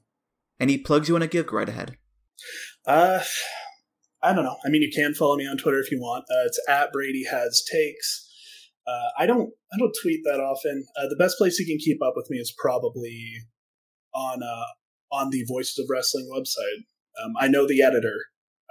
Any 0.59 0.77
plugs 0.77 1.07
you 1.07 1.15
want 1.15 1.23
to 1.23 1.27
give? 1.27 1.47
Go 1.47 1.57
right 1.57 1.67
ahead. 1.67 1.97
Uh, 2.85 3.21
I 4.21 4.33
don't 4.33 4.45
know. 4.45 4.57
I 4.63 4.69
mean, 4.69 4.83
you 4.83 4.91
can 4.93 5.15
follow 5.15 5.35
me 5.35 5.47
on 5.47 5.57
Twitter 5.57 5.79
if 5.79 5.91
you 5.91 5.99
want. 5.99 6.25
Uh, 6.29 6.45
it's 6.45 6.59
at 6.69 6.93
Brady 6.93 7.23
has 7.29 7.63
takes. 7.69 8.29
Uh, 8.87 9.09
I 9.17 9.25
don't. 9.25 9.49
I 9.73 9.77
don't 9.77 9.95
tweet 10.01 10.21
that 10.25 10.39
often. 10.39 10.85
Uh, 10.95 11.07
the 11.09 11.15
best 11.15 11.37
place 11.37 11.59
you 11.59 11.65
can 11.65 11.77
keep 11.77 12.01
up 12.03 12.13
with 12.15 12.29
me 12.29 12.37
is 12.37 12.53
probably 12.57 13.33
on 14.13 14.43
uh, 14.43 14.65
on 15.15 15.29
the 15.31 15.43
Voices 15.47 15.79
of 15.79 15.85
Wrestling 15.89 16.29
website. 16.31 16.85
Um, 17.23 17.33
I 17.39 17.47
know 17.47 17.67
the 17.67 17.81
editor, 17.81 18.25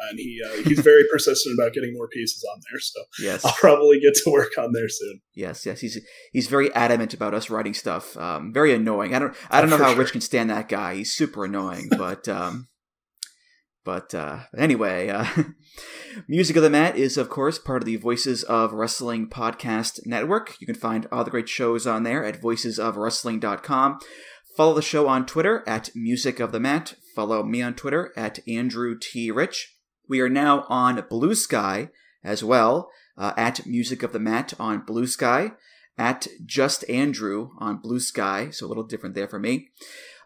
and 0.09 0.19
he 0.19 0.41
uh, 0.45 0.63
he's 0.69 0.81
very 0.81 1.05
persistent 1.13 1.59
about 1.59 1.73
getting 1.73 1.93
more 1.95 2.09
pieces 2.09 2.45
on 2.53 2.61
there. 2.71 2.81
So 2.81 3.01
Yes. 3.21 3.45
I'll 3.45 3.53
probably 3.53 4.01
get 4.01 4.15
to 4.25 4.31
work 4.31 4.53
on 4.59 4.73
there 4.73 4.89
soon. 4.89 5.21
Yes, 5.35 5.67
yes, 5.67 5.81
he's 5.81 5.99
he's 6.33 6.47
very 6.49 6.73
adamant 6.75 7.13
about 7.15 7.35
us 7.35 7.51
writing 7.51 7.75
stuff. 7.75 8.17
Um, 8.17 8.53
very 8.53 8.73
annoying. 8.73 9.15
I 9.15 9.19
don't 9.19 9.37
I 9.51 9.61
don't 9.61 9.71
know 9.71 9.77
For 9.79 9.85
how 9.85 9.91
sure. 9.91 10.01
Rich 10.01 10.13
can 10.13 10.21
stand 10.21 10.51
that 10.51 10.69
guy. 10.69 10.97
He's 10.97 11.15
super 11.15 11.45
annoying, 11.45 11.89
but 11.97 12.29
um, 12.29 12.69
But 13.85 14.15
uh, 14.15 14.41
anyway, 14.57 15.09
uh, 15.09 15.25
Music 16.29 16.55
of 16.57 16.63
the 16.63 16.69
Mat 16.71 16.97
is, 16.97 17.17
of 17.17 17.31
course, 17.31 17.59
part 17.59 17.83
of 17.83 17.87
the 17.87 17.97
Voices 17.97 18.43
of 18.45 18.73
Wrestling 18.75 19.29
podcast 19.29 20.01
network. 20.05 20.55
You 20.61 20.67
can 20.67 20.77
find 20.77 21.07
all 21.11 21.25
the 21.25 21.31
great 21.31 21.49
shows 21.49 21.87
on 21.87 22.03
there 22.03 22.23
at 22.25 22.43
voicesofwrestling.com. 22.43 23.99
Follow 24.57 24.75
the 24.75 24.83
show 24.83 25.09
on 25.09 25.25
Twitter 25.25 25.65
at 25.67 25.91
Music 25.95 26.41
of 26.41 26.53
the 26.53 26.61
Mat. 26.61 26.95
Follow 27.17 27.43
me 27.43 27.63
on 27.63 27.75
Twitter 27.75 28.13
at 28.17 28.39
Andrew 28.47 28.99
T. 29.01 29.31
Rich. 29.31 29.77
We 30.11 30.21
are 30.21 30.29
now 30.29 30.67
on 30.69 30.97
Bluesky 31.03 31.91
as 32.25 32.43
well, 32.43 32.91
uh, 33.17 33.33
at 33.37 33.65
Music 33.65 34.03
of 34.03 34.13
the 34.13 34.19
Mat 34.19 34.53
on 34.59 34.85
Bluesky, 34.85 35.55
at 35.97 36.27
Just 36.45 36.85
Andrew 36.91 37.51
on 37.59 37.81
Bluesky, 37.81 38.53
so 38.53 38.67
a 38.67 38.69
little 38.69 38.83
different 38.83 39.15
there 39.15 39.29
for 39.29 39.39
me. 39.39 39.69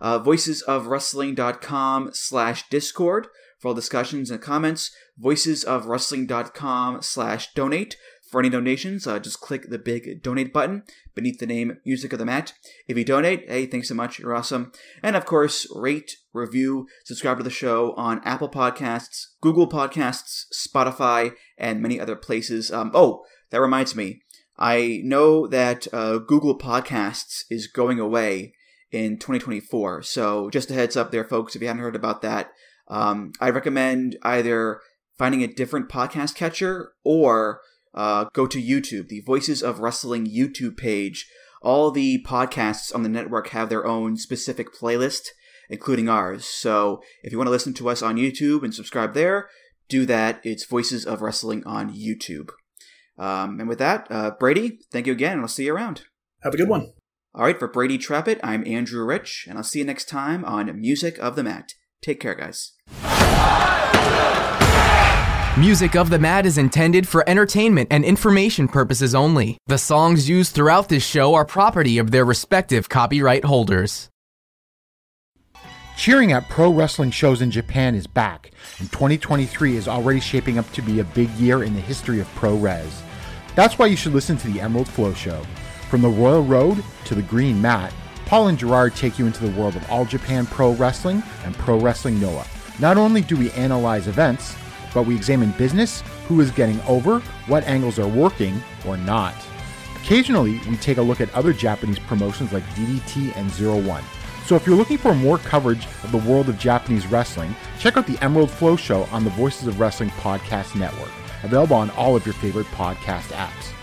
Uh, 0.00 0.20
voicesofwrestling.com 0.20 2.10
slash 2.14 2.66
Discord 2.70 3.26
for 3.60 3.68
all 3.68 3.74
discussions 3.74 4.30
and 4.30 4.40
comments. 4.40 4.90
Voicesofwrestling.com 5.22 7.02
slash 7.02 7.52
donate. 7.52 7.98
For 8.34 8.40
any 8.40 8.50
donations, 8.50 9.06
uh, 9.06 9.20
just 9.20 9.40
click 9.40 9.70
the 9.70 9.78
big 9.78 10.20
donate 10.20 10.52
button 10.52 10.82
beneath 11.14 11.38
the 11.38 11.46
name 11.46 11.78
Music 11.86 12.12
of 12.12 12.18
the 12.18 12.24
Mat. 12.24 12.52
If 12.88 12.98
you 12.98 13.04
donate, 13.04 13.48
hey, 13.48 13.66
thanks 13.66 13.86
so 13.86 13.94
much. 13.94 14.18
You're 14.18 14.34
awesome. 14.34 14.72
And 15.04 15.14
of 15.14 15.24
course, 15.24 15.68
rate, 15.72 16.16
review, 16.32 16.88
subscribe 17.04 17.36
to 17.36 17.44
the 17.44 17.48
show 17.50 17.92
on 17.92 18.20
Apple 18.24 18.48
Podcasts, 18.48 19.26
Google 19.40 19.68
Podcasts, 19.68 20.46
Spotify, 20.52 21.34
and 21.56 21.80
many 21.80 22.00
other 22.00 22.16
places. 22.16 22.72
Um, 22.72 22.90
oh, 22.92 23.24
that 23.50 23.60
reminds 23.60 23.94
me. 23.94 24.22
I 24.58 25.00
know 25.04 25.46
that 25.46 25.86
uh, 25.94 26.18
Google 26.18 26.58
Podcasts 26.58 27.44
is 27.50 27.68
going 27.68 28.00
away 28.00 28.52
in 28.90 29.16
2024. 29.16 30.02
So 30.02 30.50
just 30.50 30.72
a 30.72 30.74
heads 30.74 30.96
up 30.96 31.12
there, 31.12 31.22
folks, 31.22 31.54
if 31.54 31.62
you 31.62 31.68
haven't 31.68 31.84
heard 31.84 31.94
about 31.94 32.22
that, 32.22 32.50
um, 32.88 33.30
I 33.40 33.50
recommend 33.50 34.16
either 34.24 34.80
finding 35.16 35.44
a 35.44 35.46
different 35.46 35.88
podcast 35.88 36.34
catcher 36.34 36.94
or 37.04 37.60
uh, 37.94 38.26
go 38.32 38.46
to 38.46 38.62
YouTube, 38.62 39.08
the 39.08 39.20
Voices 39.20 39.62
of 39.62 39.80
Wrestling 39.80 40.26
YouTube 40.26 40.76
page. 40.76 41.28
All 41.62 41.90
the 41.90 42.22
podcasts 42.26 42.94
on 42.94 43.02
the 43.02 43.08
network 43.08 43.48
have 43.48 43.68
their 43.68 43.86
own 43.86 44.16
specific 44.16 44.74
playlist, 44.74 45.28
including 45.70 46.08
ours. 46.08 46.44
So 46.44 47.00
if 47.22 47.32
you 47.32 47.38
want 47.38 47.46
to 47.46 47.52
listen 47.52 47.72
to 47.74 47.88
us 47.88 48.02
on 48.02 48.16
YouTube 48.16 48.62
and 48.62 48.74
subscribe 48.74 49.14
there, 49.14 49.48
do 49.88 50.04
that. 50.06 50.40
It's 50.44 50.66
Voices 50.66 51.06
of 51.06 51.22
Wrestling 51.22 51.62
on 51.64 51.94
YouTube. 51.94 52.50
Um, 53.16 53.60
and 53.60 53.68
with 53.68 53.78
that, 53.78 54.06
uh, 54.10 54.32
Brady, 54.38 54.80
thank 54.90 55.06
you 55.06 55.12
again, 55.12 55.34
and 55.34 55.42
I'll 55.42 55.48
see 55.48 55.66
you 55.66 55.74
around. 55.74 56.02
Have 56.42 56.54
a 56.54 56.58
good 56.58 56.68
one. 56.68 56.92
All 57.34 57.44
right, 57.44 57.58
for 57.58 57.68
Brady 57.68 57.98
Trappett, 57.98 58.38
I'm 58.42 58.66
Andrew 58.66 59.04
Rich, 59.04 59.46
and 59.48 59.56
I'll 59.56 59.64
see 59.64 59.80
you 59.80 59.84
next 59.84 60.08
time 60.08 60.44
on 60.44 60.80
Music 60.80 61.18
of 61.18 61.34
the 61.34 61.42
Mat. 61.42 61.72
Take 62.02 62.20
care, 62.20 62.34
guys. 62.34 62.72
Music 65.56 65.94
of 65.94 66.10
the 66.10 66.18
Mat 66.18 66.46
is 66.46 66.58
intended 66.58 67.06
for 67.06 67.22
entertainment 67.30 67.86
and 67.92 68.04
information 68.04 68.66
purposes 68.66 69.14
only. 69.14 69.56
The 69.68 69.78
songs 69.78 70.28
used 70.28 70.52
throughout 70.52 70.88
this 70.88 71.06
show 71.06 71.34
are 71.34 71.44
property 71.44 71.96
of 71.96 72.10
their 72.10 72.24
respective 72.24 72.88
copyright 72.88 73.44
holders. 73.44 74.08
Cheering 75.96 76.32
at 76.32 76.48
pro 76.48 76.72
wrestling 76.72 77.12
shows 77.12 77.40
in 77.40 77.52
Japan 77.52 77.94
is 77.94 78.08
back, 78.08 78.50
and 78.80 78.90
2023 78.90 79.76
is 79.76 79.86
already 79.86 80.18
shaping 80.18 80.58
up 80.58 80.68
to 80.72 80.82
be 80.82 80.98
a 80.98 81.04
big 81.04 81.30
year 81.36 81.62
in 81.62 81.72
the 81.72 81.80
history 81.80 82.18
of 82.18 82.26
puroresu. 82.34 82.90
That's 83.54 83.78
why 83.78 83.86
you 83.86 83.94
should 83.94 84.12
listen 84.12 84.36
to 84.38 84.48
the 84.48 84.60
Emerald 84.60 84.88
Flow 84.88 85.14
Show. 85.14 85.44
From 85.88 86.02
the 86.02 86.08
Royal 86.08 86.42
Road 86.42 86.82
to 87.04 87.14
the 87.14 87.22
Green 87.22 87.62
Mat, 87.62 87.94
Paul 88.26 88.48
and 88.48 88.58
Gerard 88.58 88.96
take 88.96 89.20
you 89.20 89.26
into 89.26 89.46
the 89.46 89.56
world 89.56 89.76
of 89.76 89.88
All 89.88 90.04
Japan 90.04 90.46
Pro 90.46 90.72
Wrestling 90.72 91.22
and 91.44 91.54
Pro 91.54 91.78
Wrestling 91.78 92.20
Noah. 92.20 92.48
Not 92.80 92.96
only 92.96 93.20
do 93.20 93.36
we 93.36 93.52
analyze 93.52 94.08
events, 94.08 94.56
but 94.94 95.04
we 95.04 95.14
examine 95.14 95.50
business, 95.52 96.02
who 96.26 96.40
is 96.40 96.50
getting 96.52 96.80
over, 96.82 97.20
what 97.48 97.64
angles 97.64 97.98
are 97.98 98.08
working 98.08 98.62
or 98.86 98.96
not. 98.96 99.34
Occasionally, 99.96 100.60
we 100.68 100.76
take 100.76 100.98
a 100.98 101.02
look 101.02 101.20
at 101.20 101.34
other 101.34 101.52
Japanese 101.52 101.98
promotions 101.98 102.52
like 102.52 102.64
DDT 102.74 103.36
and 103.36 103.50
Zero 103.50 103.80
One. 103.80 104.04
So 104.46 104.54
if 104.56 104.66
you're 104.66 104.76
looking 104.76 104.98
for 104.98 105.14
more 105.14 105.38
coverage 105.38 105.86
of 106.02 106.12
the 106.12 106.18
world 106.18 106.48
of 106.48 106.58
Japanese 106.58 107.06
wrestling, 107.06 107.56
check 107.78 107.96
out 107.96 108.06
the 108.06 108.22
Emerald 108.22 108.50
Flow 108.50 108.76
Show 108.76 109.04
on 109.04 109.24
the 109.24 109.30
Voices 109.30 109.66
of 109.66 109.80
Wrestling 109.80 110.10
Podcast 110.10 110.78
Network, 110.78 111.10
available 111.42 111.76
on 111.76 111.90
all 111.90 112.14
of 112.14 112.26
your 112.26 112.34
favorite 112.34 112.66
podcast 112.66 113.32
apps. 113.32 113.73